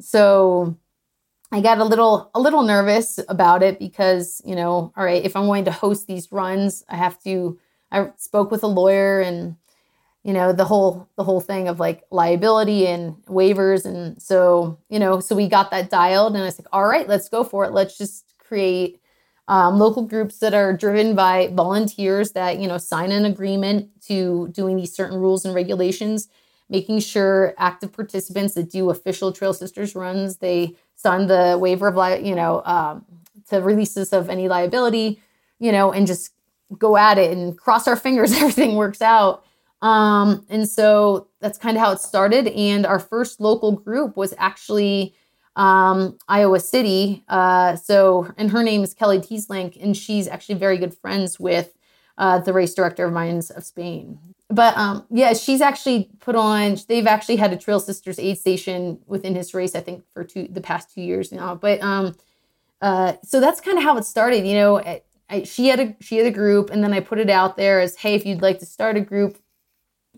[0.01, 0.77] So
[1.53, 5.37] I got a little a little nervous about it because you know, all right, if
[5.37, 7.59] I'm going to host these runs, I have to.
[7.91, 9.57] I spoke with a lawyer and
[10.25, 13.85] you know the whole the whole thing of like liability and waivers.
[13.85, 17.09] And so you know so we got that dialed and i was like all right
[17.09, 17.73] let's go for it.
[17.73, 19.01] Let's just create
[19.49, 24.49] um, local groups that are driven by volunteers that you know sign an agreement to
[24.53, 26.29] doing these certain rules and regulations
[26.69, 31.97] making sure active participants that do official trail sisters runs they sign the waiver of
[31.97, 33.05] li- you know um,
[33.49, 35.21] to releases of any liability
[35.59, 36.31] you know and just
[36.79, 39.45] go at it and cross our fingers everything works out
[39.83, 42.47] um, and so that's kind of how it started.
[42.49, 45.15] And our first local group was actually
[45.57, 47.25] um, Iowa City.
[47.29, 51.75] Uh, so, and her name is Kelly Teeslink, and she's actually very good friends with
[52.17, 54.19] uh, the race director of Mines of Spain.
[54.49, 56.77] But um, yeah, she's actually put on.
[56.87, 60.47] They've actually had a Trail Sisters aid station within his race, I think, for two
[60.49, 61.55] the past two years now.
[61.55, 62.15] But um,
[62.81, 64.47] uh, so that's kind of how it started.
[64.47, 67.31] You know, I, she had a she had a group, and then I put it
[67.31, 69.39] out there as, hey, if you'd like to start a group,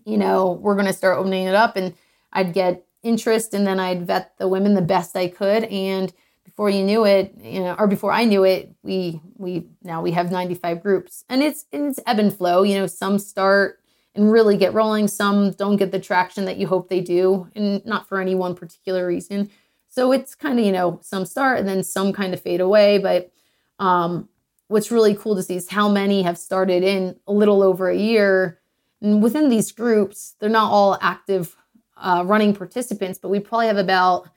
[0.05, 1.75] you know, we're going to start opening it up.
[1.75, 1.93] And
[2.31, 5.65] I'd get interest and then I'd vet the women the best I could.
[5.65, 10.01] And before you knew it, you know, or before I knew it, we, we, now
[10.01, 12.63] we have 95 groups and it's, it's ebb and flow.
[12.63, 13.79] You know, some start
[14.15, 15.07] and really get rolling.
[15.07, 18.55] Some don't get the traction that you hope they do, and not for any one
[18.55, 19.49] particular reason.
[19.89, 22.97] So it's kind of, you know, some start and then some kind of fade away.
[22.97, 23.31] But
[23.79, 24.29] um,
[24.67, 27.97] what's really cool to see is how many have started in a little over a
[27.97, 28.59] year.
[29.05, 31.55] And within these groups, they're not all active
[31.95, 34.27] uh, running participants, but we probably have about,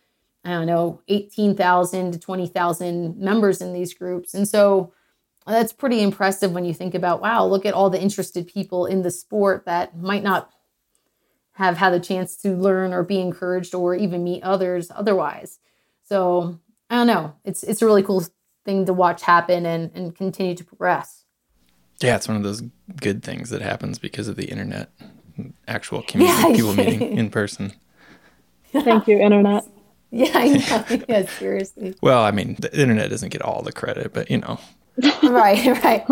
[0.44, 4.34] I don't know, 18,000 to 20,000 members in these groups.
[4.34, 4.92] And so
[5.46, 9.00] that's pretty impressive when you think about, wow, look at all the interested people in
[9.00, 10.50] the sport that might not
[11.52, 15.60] have had a chance to learn or be encouraged or even meet others otherwise.
[16.04, 16.60] So
[16.90, 17.34] I don't know.
[17.42, 18.22] It's it's a really cool
[18.66, 21.17] thing to watch happen and, and continue to progress.
[22.00, 22.62] Yeah, it's one of those
[23.00, 24.90] good things that happens because of the internet,
[25.66, 27.72] actual community, yeah, people meeting in person.
[28.72, 29.64] Thank you, internet.
[30.10, 31.04] Yeah, I know.
[31.10, 31.94] yeah, seriously.
[32.00, 34.58] Well, I mean, the internet doesn't get all the credit, but you know.
[35.22, 36.02] right, right.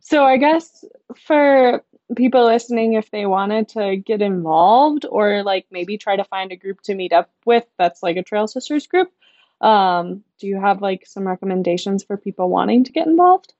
[0.00, 0.84] so I guess
[1.14, 1.84] for
[2.16, 6.56] people listening if they wanted to get involved or like maybe try to find a
[6.56, 9.12] group to meet up with that's like a Trail Sisters group.
[9.60, 13.54] Um, do you have like some recommendations for people wanting to get involved?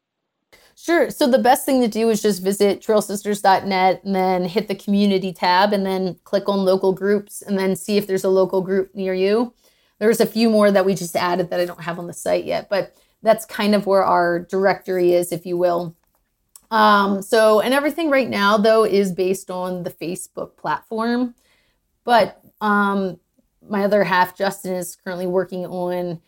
[0.82, 1.10] Sure.
[1.10, 5.30] So the best thing to do is just visit trailsisters.net and then hit the community
[5.30, 8.94] tab and then click on local groups and then see if there's a local group
[8.94, 9.52] near you.
[9.98, 12.46] There's a few more that we just added that I don't have on the site
[12.46, 15.94] yet, but that's kind of where our directory is, if you will.
[16.70, 21.34] Um, so, and everything right now, though, is based on the Facebook platform.
[22.04, 23.20] But um,
[23.68, 26.22] my other half, Justin, is currently working on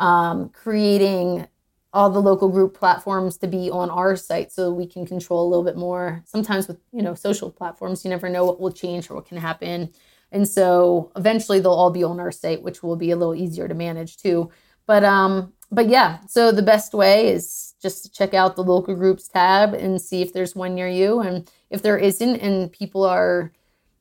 [0.00, 1.46] um, creating
[1.92, 5.48] all the local group platforms to be on our site so we can control a
[5.48, 6.22] little bit more.
[6.26, 9.38] Sometimes with, you know, social platforms, you never know what will change or what can
[9.38, 9.90] happen.
[10.30, 13.68] And so eventually they'll all be on our site, which will be a little easier
[13.68, 14.50] to manage too.
[14.86, 18.94] But um, but yeah, so the best way is just to check out the local
[18.94, 21.20] groups tab and see if there's one near you.
[21.20, 23.52] And if there isn't, and people are,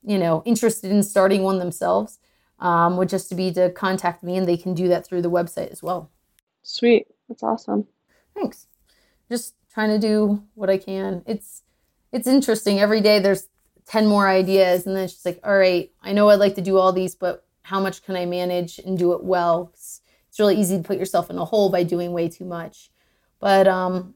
[0.03, 2.19] you know, interested in starting one themselves,
[2.59, 5.69] um, would just be to contact me, and they can do that through the website
[5.71, 6.09] as well.
[6.63, 7.87] Sweet, that's awesome.
[8.35, 8.67] Thanks.
[9.29, 11.23] Just trying to do what I can.
[11.25, 11.63] It's
[12.11, 12.79] it's interesting.
[12.79, 13.47] Every day there's
[13.85, 16.61] ten more ideas, and then it's just like, all right, I know I'd like to
[16.61, 19.71] do all these, but how much can I manage and do it well?
[19.73, 20.01] it's
[20.39, 22.91] really easy to put yourself in a hole by doing way too much.
[23.39, 24.13] But um,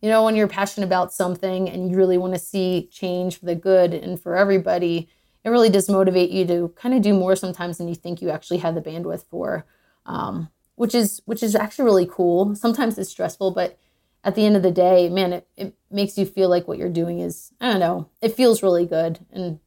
[0.00, 3.46] you know, when you're passionate about something and you really want to see change for
[3.46, 5.08] the good and for everybody,
[5.44, 8.30] it really does motivate you to kind of do more sometimes than you think you
[8.30, 9.66] actually have the bandwidth for.
[10.06, 12.54] Um, which is which is actually really cool.
[12.54, 13.78] Sometimes it's stressful, but
[14.24, 16.88] at the end of the day, man, it, it makes you feel like what you're
[16.88, 19.60] doing is I don't know, it feels really good and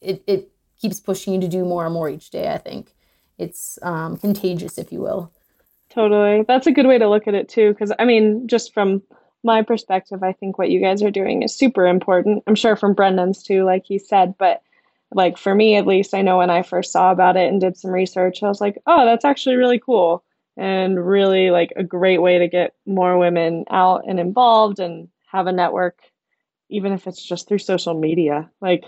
[0.00, 2.94] it, it keeps pushing you to do more and more each day, I think
[3.38, 5.32] it's um, contagious, if you will.
[5.90, 6.44] Totally.
[6.46, 7.70] That's a good way to look at it too.
[7.70, 9.02] Because I mean, just from
[9.42, 12.42] my perspective, I think what you guys are doing is super important.
[12.46, 14.62] I'm sure from Brendan's too, like he said, but
[15.12, 17.76] like for me at least, I know when I first saw about it and did
[17.76, 20.24] some research, I was like, oh, that's actually really cool
[20.56, 25.46] and really like a great way to get more women out and involved and have
[25.46, 25.98] a network,
[26.68, 28.50] even if it's just through social media.
[28.60, 28.84] Like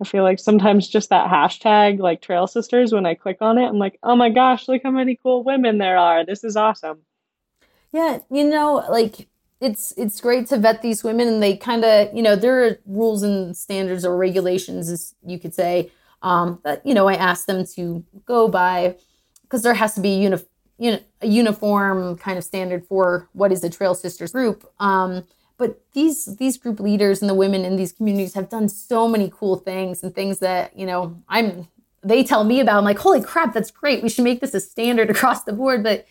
[0.00, 3.66] I feel like sometimes just that hashtag, like Trail Sisters, when I click on it,
[3.66, 6.24] I'm like, oh my gosh, look how many cool women there are.
[6.24, 7.00] This is awesome.
[7.92, 9.26] Yeah, you know, like
[9.60, 12.78] it's it's great to vet these women, and they kind of, you know, there are
[12.86, 15.90] rules and standards or regulations, as you could say,
[16.22, 18.96] um, that you know I ask them to go by
[19.42, 20.44] because there has to be uni-
[20.78, 24.68] uni- a uniform kind of standard for what is a Trail Sisters group.
[24.80, 25.24] Um,
[25.58, 29.30] but these these group leaders and the women in these communities have done so many
[29.34, 31.66] cool things and things that you know i'm
[32.02, 34.60] they tell me about i'm like holy crap that's great we should make this a
[34.60, 36.06] standard across the board but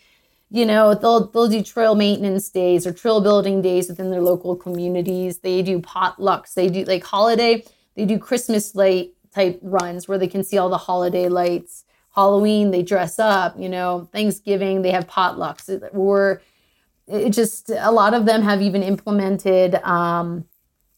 [0.50, 4.54] you know they'll they'll do trail maintenance days or trail building days within their local
[4.56, 5.38] communities.
[5.38, 6.54] They do potlucks.
[6.54, 7.64] They do like holiday
[7.96, 11.84] they do christmas light type runs where they can see all the holiday lights.
[12.14, 15.68] Halloween they dress up you know thanksgiving they have potlucks.
[15.92, 16.42] Or
[17.08, 20.44] it just a lot of them have even implemented um,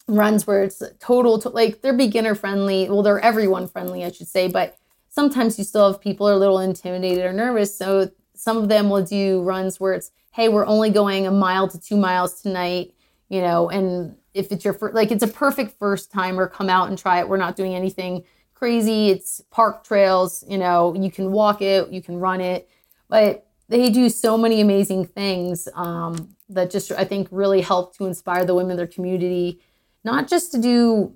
[0.07, 2.89] runs where it's total to, like they're beginner friendly.
[2.89, 4.79] Well they're everyone friendly i should say but
[5.09, 7.77] sometimes you still have people are a little intimidated or nervous.
[7.77, 8.11] So
[8.49, 11.79] some of them will do runs where it's hey we're only going a mile to
[11.79, 12.95] two miles tonight
[13.29, 16.89] you know and if it's your first like it's a perfect first timer come out
[16.89, 17.29] and try it.
[17.29, 18.25] We're not doing anything
[18.55, 19.11] crazy.
[19.11, 22.71] It's park trails you know you can walk it you can run it.
[23.09, 28.07] But they do so many amazing things um, that just I think really help to
[28.07, 29.61] inspire the women in their community,
[30.05, 31.15] not just to do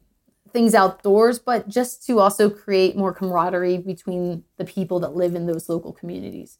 [0.52, 5.46] things outdoors, but just to also create more camaraderie between the people that live in
[5.46, 6.58] those local communities.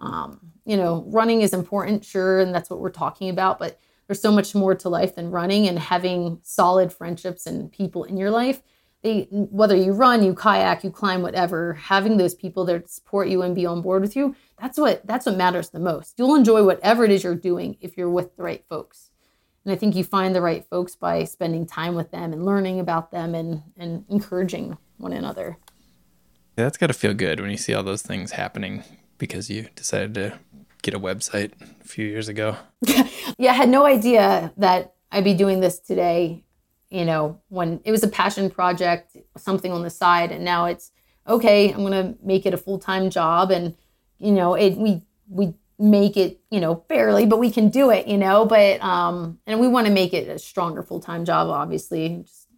[0.00, 4.20] Um, you know, running is important, sure, and that's what we're talking about, but there's
[4.20, 8.30] so much more to life than running and having solid friendships and people in your
[8.30, 8.62] life.
[9.02, 13.42] They, whether you run, you kayak, you climb, whatever, having those people that support you
[13.42, 16.18] and be on board with you, that's what that's what matters the most.
[16.18, 19.10] You'll enjoy whatever it is you're doing if you're with the right folks.
[19.64, 22.80] And I think you find the right folks by spending time with them and learning
[22.80, 25.56] about them and and encouraging one another.
[26.58, 28.84] Yeah, that's got to feel good when you see all those things happening
[29.20, 30.38] because you decided to
[30.82, 32.56] get a website a few years ago.
[33.38, 36.42] yeah, I had no idea that I'd be doing this today.
[36.88, 40.90] You know, when it was a passion project, something on the side, and now it's
[41.28, 41.72] okay.
[41.72, 43.76] I'm gonna make it a full time job, and
[44.18, 48.08] you know, it we we make it you know barely, but we can do it.
[48.08, 51.48] You know, but um, and we want to make it a stronger full time job.
[51.48, 52.48] Obviously, Just,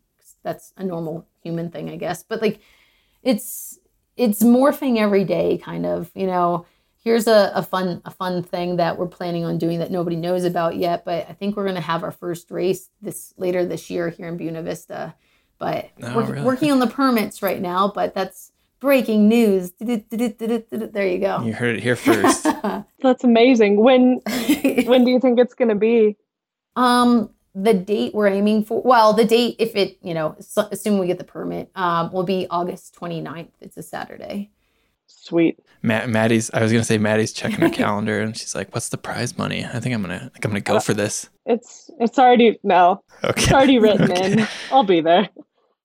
[0.43, 2.23] that's a normal human thing, I guess.
[2.23, 2.61] But like,
[3.23, 3.79] it's
[4.17, 6.11] it's morphing every day, kind of.
[6.15, 6.67] You know
[7.05, 10.45] here's a, a fun a fun thing that we're planning on doing that nobody knows
[10.45, 13.91] about yet but i think we're going to have our first race this later this
[13.91, 15.13] year here in buena vista
[15.59, 16.45] but Oh, we're really?
[16.47, 21.75] working on the permits right now but that's breaking news there you go You heard
[21.77, 22.45] it here first.
[23.01, 23.77] That's amazing.
[23.83, 24.21] When
[24.87, 26.17] when do you think it's going to be?
[26.77, 30.99] um the date we're aiming for well the date if it you know s- assume
[30.99, 34.51] we get the permit um will be august 29th it's a saturday
[35.07, 35.59] Sweet.
[35.83, 36.51] Matt, Maddie's.
[36.53, 39.65] I was gonna say Maddie's checking her calendar, and she's like, "What's the prize money?"
[39.65, 40.15] I think I'm gonna.
[40.17, 41.29] I think I'm gonna go for this.
[41.45, 43.05] It's it's already no.
[43.23, 43.43] Okay.
[43.43, 44.33] It's already written Okay.
[44.41, 44.49] in.
[44.73, 45.29] I'll be there.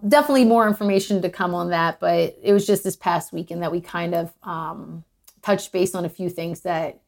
[0.08, 3.72] definitely more information to come on that but it was just this past weekend that
[3.72, 5.04] we kind of um,
[5.42, 7.00] touched base on a few things that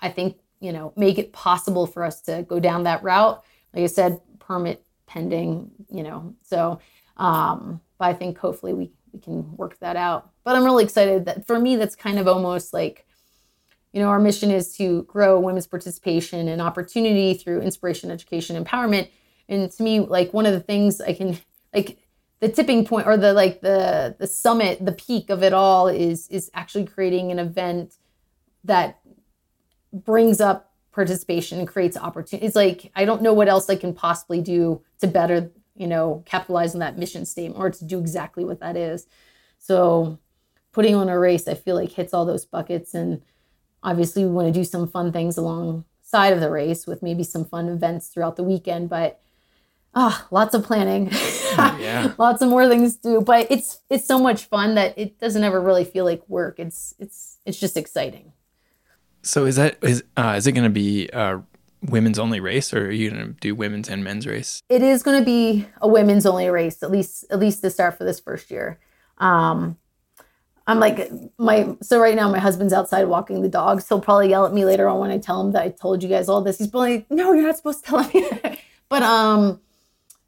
[0.00, 3.42] i think you know make it possible for us to go down that route
[3.74, 6.78] like i said permit pending you know so
[7.16, 10.30] um, but i think hopefully we, we can work that out.
[10.44, 13.06] But i'm really excited that for me that's kind of almost like
[13.92, 19.08] you know our mission is to grow women's participation and opportunity through inspiration education empowerment.
[19.48, 21.38] And to me like one of the things i can
[21.74, 21.98] like
[22.40, 26.28] the tipping point or the like the the summit the peak of it all is
[26.28, 27.94] is actually creating an event
[28.64, 29.00] that
[29.92, 33.92] brings up participation and creates opportunity it's like i don't know what else i can
[33.92, 38.44] possibly do to better you know capitalize on that mission statement or to do exactly
[38.44, 39.06] what that is.
[39.58, 40.18] So
[40.72, 43.22] putting on a race i feel like hits all those buckets and
[43.82, 47.44] obviously we want to do some fun things alongside of the race with maybe some
[47.44, 49.20] fun events throughout the weekend but
[49.94, 51.10] ah lots of planning.
[51.54, 52.12] Yeah.
[52.18, 55.44] lots of more things to do but it's it's so much fun that it doesn't
[55.44, 56.58] ever really feel like work.
[56.58, 58.32] It's it's it's just exciting
[59.24, 61.42] So is that is uh, is it gonna be a
[61.82, 64.62] women's only race, or are you gonna do women's and men's race?
[64.68, 67.96] it is going to be a women's only race at least at least to start
[67.98, 68.78] for this first year.
[69.18, 69.76] Um
[70.66, 73.86] i'm like my so right now my husband's outside walking the dogs.
[73.88, 76.08] He'll probably yell at me later on when i tell him that i told you
[76.08, 76.58] guys all this.
[76.58, 78.30] He's probably like no you're not supposed to tell me
[78.88, 79.60] but um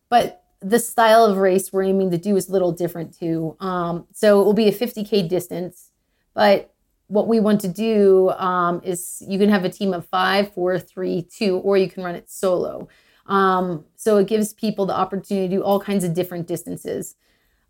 [0.09, 3.57] but the style of race we're aiming to do is a little different too.
[3.61, 5.91] Um so it will be a 50k distance
[6.35, 6.75] but
[7.09, 10.79] what we want to do um, is you can have a team of five, four,
[10.79, 12.89] three, two, or you can run it solo.
[13.27, 17.17] Um, so it gives people the opportunity to do all kinds of different distances.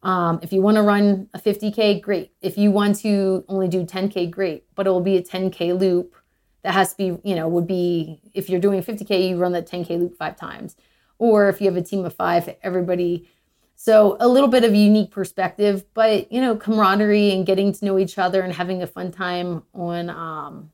[0.03, 2.33] Um, if you want to run a 50K, great.
[2.41, 4.65] If you want to only do 10K, great.
[4.75, 6.15] But it will be a 10K loop
[6.63, 9.69] that has to be, you know, would be if you're doing 50K, you run that
[9.69, 10.77] 10K loop five times.
[11.19, 13.29] Or if you have a team of five, everybody.
[13.77, 17.99] So a little bit of unique perspective, but you know, camaraderie and getting to know
[17.99, 20.71] each other and having a fun time on, um,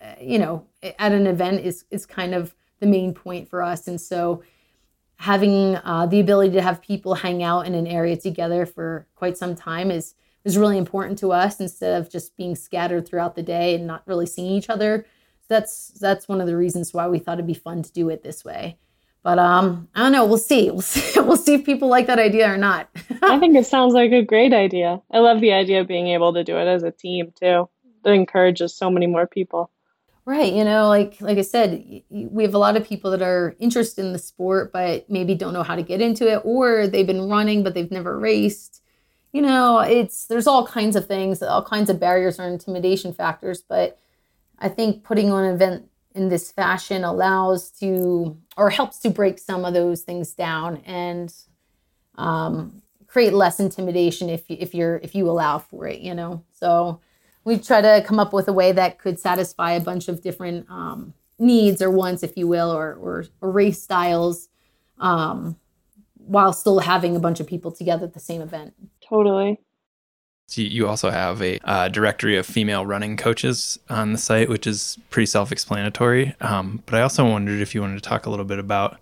[0.00, 0.66] uh, you know,
[0.98, 3.86] at an event is is kind of the main point for us.
[3.86, 4.42] And so
[5.16, 9.36] having uh, the ability to have people hang out in an area together for quite
[9.36, 10.14] some time is
[10.44, 14.02] is really important to us instead of just being scattered throughout the day and not
[14.06, 15.06] really seeing each other.
[15.48, 18.22] That's that's one of the reasons why we thought it'd be fun to do it
[18.22, 18.78] this way.
[19.22, 20.26] But um, I don't know.
[20.26, 20.70] We'll see.
[20.72, 21.20] We'll see.
[21.20, 22.88] We'll see if people like that idea or not.
[23.22, 25.00] I think it sounds like a great idea.
[25.10, 27.68] I love the idea of being able to do it as a team too.
[28.04, 29.70] It encourages so many more people.
[30.24, 30.52] Right.
[30.52, 34.04] You know, like like I said, we have a lot of people that are interested
[34.04, 37.28] in the sport, but maybe don't know how to get into it, or they've been
[37.28, 38.82] running but they've never raced.
[39.32, 43.62] You know, it's there's all kinds of things, all kinds of barriers or intimidation factors.
[43.68, 43.98] But
[44.58, 49.38] I think putting on an event in this fashion allows to or helps to break
[49.38, 51.32] some of those things down and
[52.16, 56.00] um, create less intimidation if you, if you're if you allow for it.
[56.00, 57.00] You know, so
[57.44, 60.68] we try to come up with a way that could satisfy a bunch of different
[60.70, 64.48] um, needs or wants, if you will, or or, or race styles,
[64.98, 65.56] um,
[66.14, 68.74] while still having a bunch of people together at the same event.
[69.06, 69.60] Totally.
[70.52, 74.66] So you also have a uh, directory of female running coaches on the site, which
[74.66, 76.34] is pretty self-explanatory.
[76.42, 78.98] Um, but I also wondered if you wanted to talk a little bit about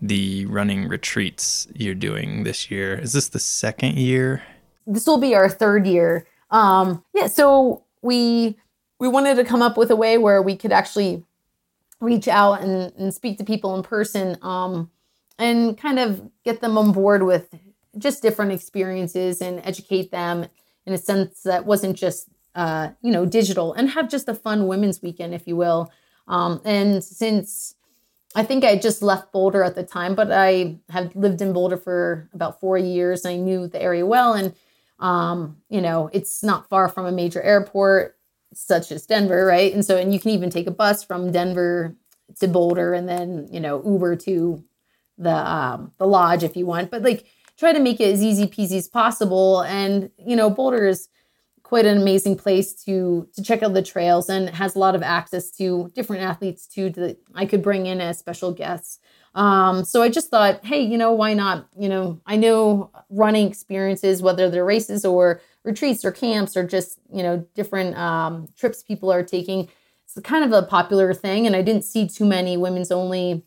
[0.00, 2.94] the running retreats you're doing this year.
[2.98, 4.44] Is this the second year?
[4.86, 6.26] This will be our third year.
[6.50, 8.56] Um, yeah, so we
[8.98, 11.22] we wanted to come up with a way where we could actually
[12.00, 14.90] reach out and, and speak to people in person um,
[15.38, 17.54] and kind of get them on board with
[17.98, 20.46] just different experiences and educate them
[20.86, 24.66] in a sense that wasn't just uh, you know digital and have just a fun
[24.66, 25.90] women's weekend if you will.
[26.26, 27.74] Um, and since
[28.34, 31.76] i think i just left boulder at the time but i have lived in boulder
[31.76, 34.54] for about four years and i knew the area well and
[35.00, 38.16] um, you know it's not far from a major airport
[38.54, 39.72] such as denver right?
[39.74, 41.94] And so and you can even take a bus from denver
[42.40, 44.64] to boulder and then you know uber to
[45.18, 46.90] the um, the lodge if you want.
[46.90, 47.26] But like
[47.58, 49.62] try to make it as easy peasy as possible.
[49.62, 51.08] And, you know, Boulder is
[51.62, 55.02] quite an amazing place to to check out the trails and has a lot of
[55.02, 59.00] access to different athletes too that I could bring in as special guests.
[59.34, 61.66] Um, so I just thought, hey, you know, why not?
[61.76, 67.00] You know, I know running experiences, whether they're races or retreats or camps or just,
[67.12, 69.68] you know, different um, trips people are taking.
[70.04, 71.46] It's kind of a popular thing.
[71.46, 73.44] And I didn't see too many women's only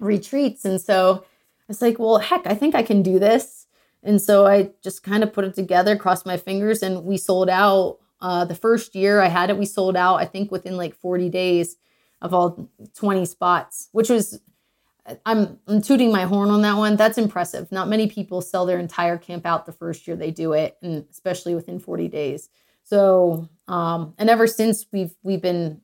[0.00, 0.64] retreats.
[0.66, 1.24] And so
[1.68, 3.66] it's like, well, heck, I think I can do this.
[4.02, 7.48] And so I just kind of put it together, crossed my fingers, and we sold
[7.48, 7.98] out.
[8.20, 11.28] Uh, the first year I had it, we sold out, I think within like 40
[11.28, 11.76] days
[12.22, 14.40] of all 20 spots, which was,
[15.26, 16.96] I'm, I'm tooting my horn on that one.
[16.96, 17.70] That's impressive.
[17.70, 21.04] Not many people sell their entire camp out the first year they do it, and
[21.10, 22.48] especially within 40 days.
[22.84, 25.80] So, um, and ever since we've, we've been,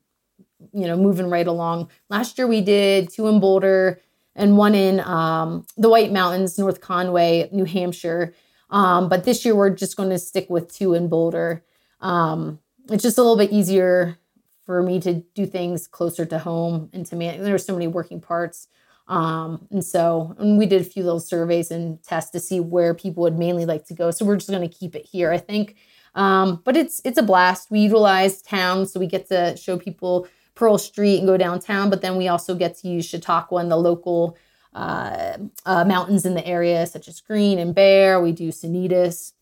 [0.73, 1.89] you know, moving right along.
[2.09, 3.99] Last year we did two in Boulder,
[4.35, 8.33] and one in um, the White Mountains, North Conway, New Hampshire.
[8.69, 11.63] Um, but this year we're just going to stick with two in Boulder.
[11.99, 12.59] Um,
[12.89, 14.17] it's just a little bit easier
[14.65, 17.35] for me to do things closer to home and to me.
[17.37, 18.67] There's so many working parts.
[19.07, 22.93] Um, and so and we did a few little surveys and tests to see where
[22.93, 24.11] people would mainly like to go.
[24.11, 25.75] So we're just going to keep it here, I think.
[26.15, 27.71] Um, but it's it's a blast.
[27.71, 32.01] We utilize town, so we get to show people Pearl Street and go downtown, but
[32.01, 34.37] then we also get to use Chautauqua and the local
[34.73, 38.21] uh, uh, mountains in the area, such as Green and Bear.
[38.21, 39.33] We do Sanitas,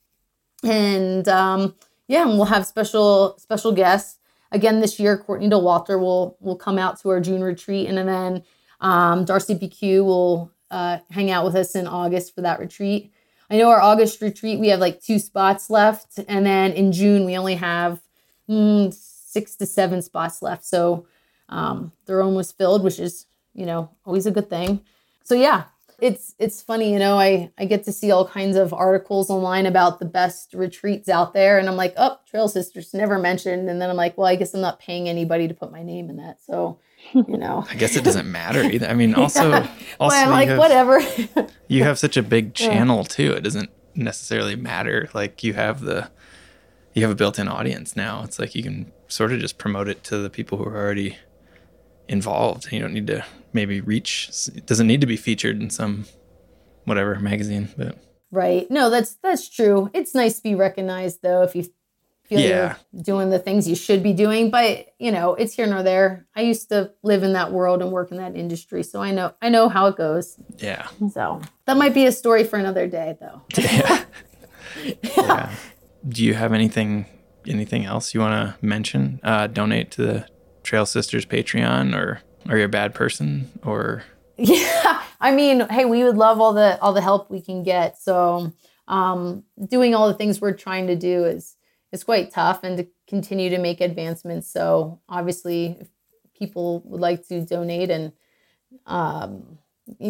[0.63, 1.75] and um,
[2.07, 4.19] yeah, and we'll have special special guests
[4.51, 5.17] again this year.
[5.17, 8.43] Courtney Dauwalter will will come out to our June retreat, and then
[8.81, 13.11] um, Darcy Piceu will uh, hang out with us in August for that retreat.
[13.51, 17.25] I know our August retreat we have like two spots left, and then in June
[17.25, 18.01] we only have.
[18.47, 18.95] Mm,
[19.29, 20.65] six to seven spots left.
[20.65, 21.05] So
[21.49, 24.81] um, they're almost filled, which is, you know, always a good thing.
[25.23, 25.65] So yeah,
[26.01, 29.65] it's it's funny, you know, I I get to see all kinds of articles online
[29.65, 33.81] about the best retreats out there, and I'm like, oh, Trail Sisters never mentioned, and
[33.81, 36.17] then I'm like, well, I guess I'm not paying anybody to put my name in
[36.17, 36.79] that, so
[37.13, 37.65] you know.
[37.69, 38.87] I guess it doesn't matter either.
[38.87, 39.67] I mean, also, yeah.
[39.99, 40.99] also, well, I'm like, have, whatever.
[41.67, 43.33] you have such a big channel too.
[43.33, 45.09] It doesn't necessarily matter.
[45.13, 46.09] Like you have the
[46.93, 48.23] you have a built-in audience now.
[48.23, 51.17] It's like you can sort of just promote it to the people who are already
[52.07, 52.71] involved.
[52.71, 54.29] You don't need to maybe reach.
[54.55, 56.05] It doesn't need to be featured in some
[56.85, 57.97] whatever magazine, but
[58.31, 58.69] right.
[58.71, 59.89] No, that's that's true.
[59.93, 61.65] It's nice to be recognized though if you
[62.29, 62.75] feel yeah.
[62.91, 64.49] you're doing the things you should be doing.
[64.49, 66.27] But you know, it's here nor there.
[66.35, 69.33] I used to live in that world and work in that industry, so I know
[69.41, 70.39] I know how it goes.
[70.57, 70.87] Yeah.
[71.11, 73.41] So that might be a story for another day, though.
[73.57, 74.03] yeah.
[75.17, 75.55] yeah.
[76.07, 77.05] Do you have anything
[77.47, 79.19] anything else you want to mention?
[79.23, 80.27] Uh, donate to the
[80.63, 84.03] Trail Sisters Patreon, or are you a bad person, or?
[84.41, 88.01] Yeah, I mean, hey, we would love all the all the help we can get.
[88.01, 88.53] So,
[88.87, 91.57] um, doing all the things we're trying to do is
[91.91, 94.49] is quite tough, and to continue to make advancements.
[94.49, 95.89] So, obviously, if
[96.33, 98.13] people would like to donate and
[98.85, 99.59] um,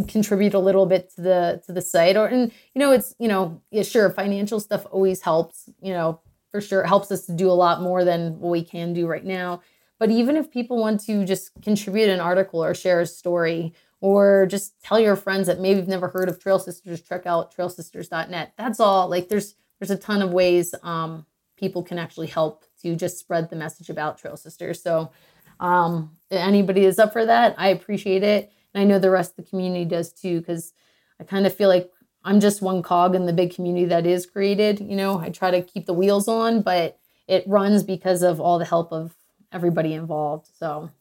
[0.07, 3.27] contribute a little bit to the to the site or and you know it's you
[3.27, 6.19] know yeah sure financial stuff always helps you know
[6.51, 9.07] for sure it helps us to do a lot more than what we can do
[9.07, 9.61] right now.
[9.99, 14.47] But even if people want to just contribute an article or share a story or
[14.49, 18.53] just tell your friends that maybe you've never heard of Trail Sisters, check out trailsisters.net.
[18.57, 19.09] That's all.
[19.09, 21.25] Like there's there's a ton of ways um,
[21.57, 24.81] people can actually help to just spread the message about Trail Sisters.
[24.81, 25.11] So
[25.59, 28.51] um, anybody is up for that, I appreciate it.
[28.73, 30.73] And I know the rest of the community does too, because
[31.19, 31.89] I kind of feel like
[32.29, 34.79] I'm just one cog in the big community that is created.
[34.79, 38.59] You know, I try to keep the wheels on, but it runs because of all
[38.59, 39.15] the help of
[39.51, 40.47] everybody involved.
[40.59, 40.91] So,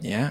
[0.00, 0.30] yeah.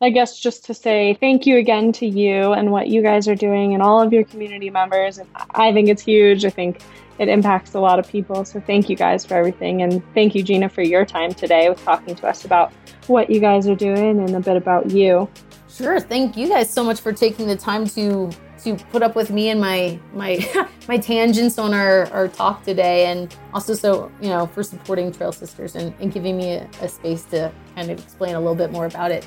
[0.00, 3.34] I guess just to say thank you again to you and what you guys are
[3.34, 5.18] doing and all of your community members.
[5.18, 6.46] And I think it's huge.
[6.46, 6.80] I think
[7.18, 8.46] it impacts a lot of people.
[8.46, 9.82] So thank you guys for everything.
[9.82, 12.72] And thank you, Gina, for your time today with talking to us about
[13.08, 15.28] what you guys are doing and a bit about you.
[15.68, 16.00] Sure.
[16.00, 18.30] Thank you guys so much for taking the time to
[18.64, 23.06] to put up with me and my my my tangents on our, our talk today
[23.06, 26.88] and also so you know for supporting trail sisters and, and giving me a, a
[26.88, 29.26] space to kind of explain a little bit more about it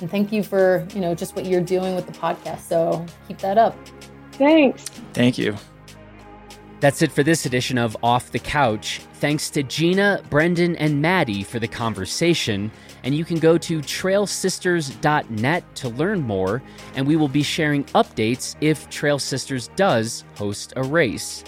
[0.00, 3.38] and thank you for you know just what you're doing with the podcast so keep
[3.38, 3.76] that up
[4.32, 5.56] thanks thank you
[6.84, 9.00] that's it for this edition of Off the Couch.
[9.14, 12.70] Thanks to Gina, Brendan, and Maddie for the conversation.
[13.04, 16.62] And you can go to trailsisters.net to learn more,
[16.96, 21.44] and we will be sharing updates if Trail Sisters does host a race.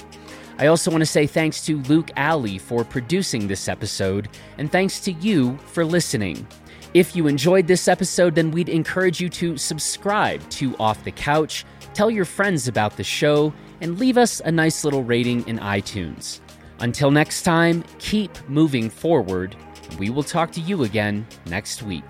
[0.59, 4.28] I also want to say thanks to Luke Alley for producing this episode,
[4.59, 6.46] and thanks to you for listening.
[6.94, 11.64] If you enjoyed this episode, then we'd encourage you to subscribe to Off the Couch,
[11.92, 16.40] tell your friends about the show, and leave us a nice little rating in iTunes.
[16.80, 19.57] Until next time, keep moving forward.
[19.99, 22.05] We will talk to you again next week.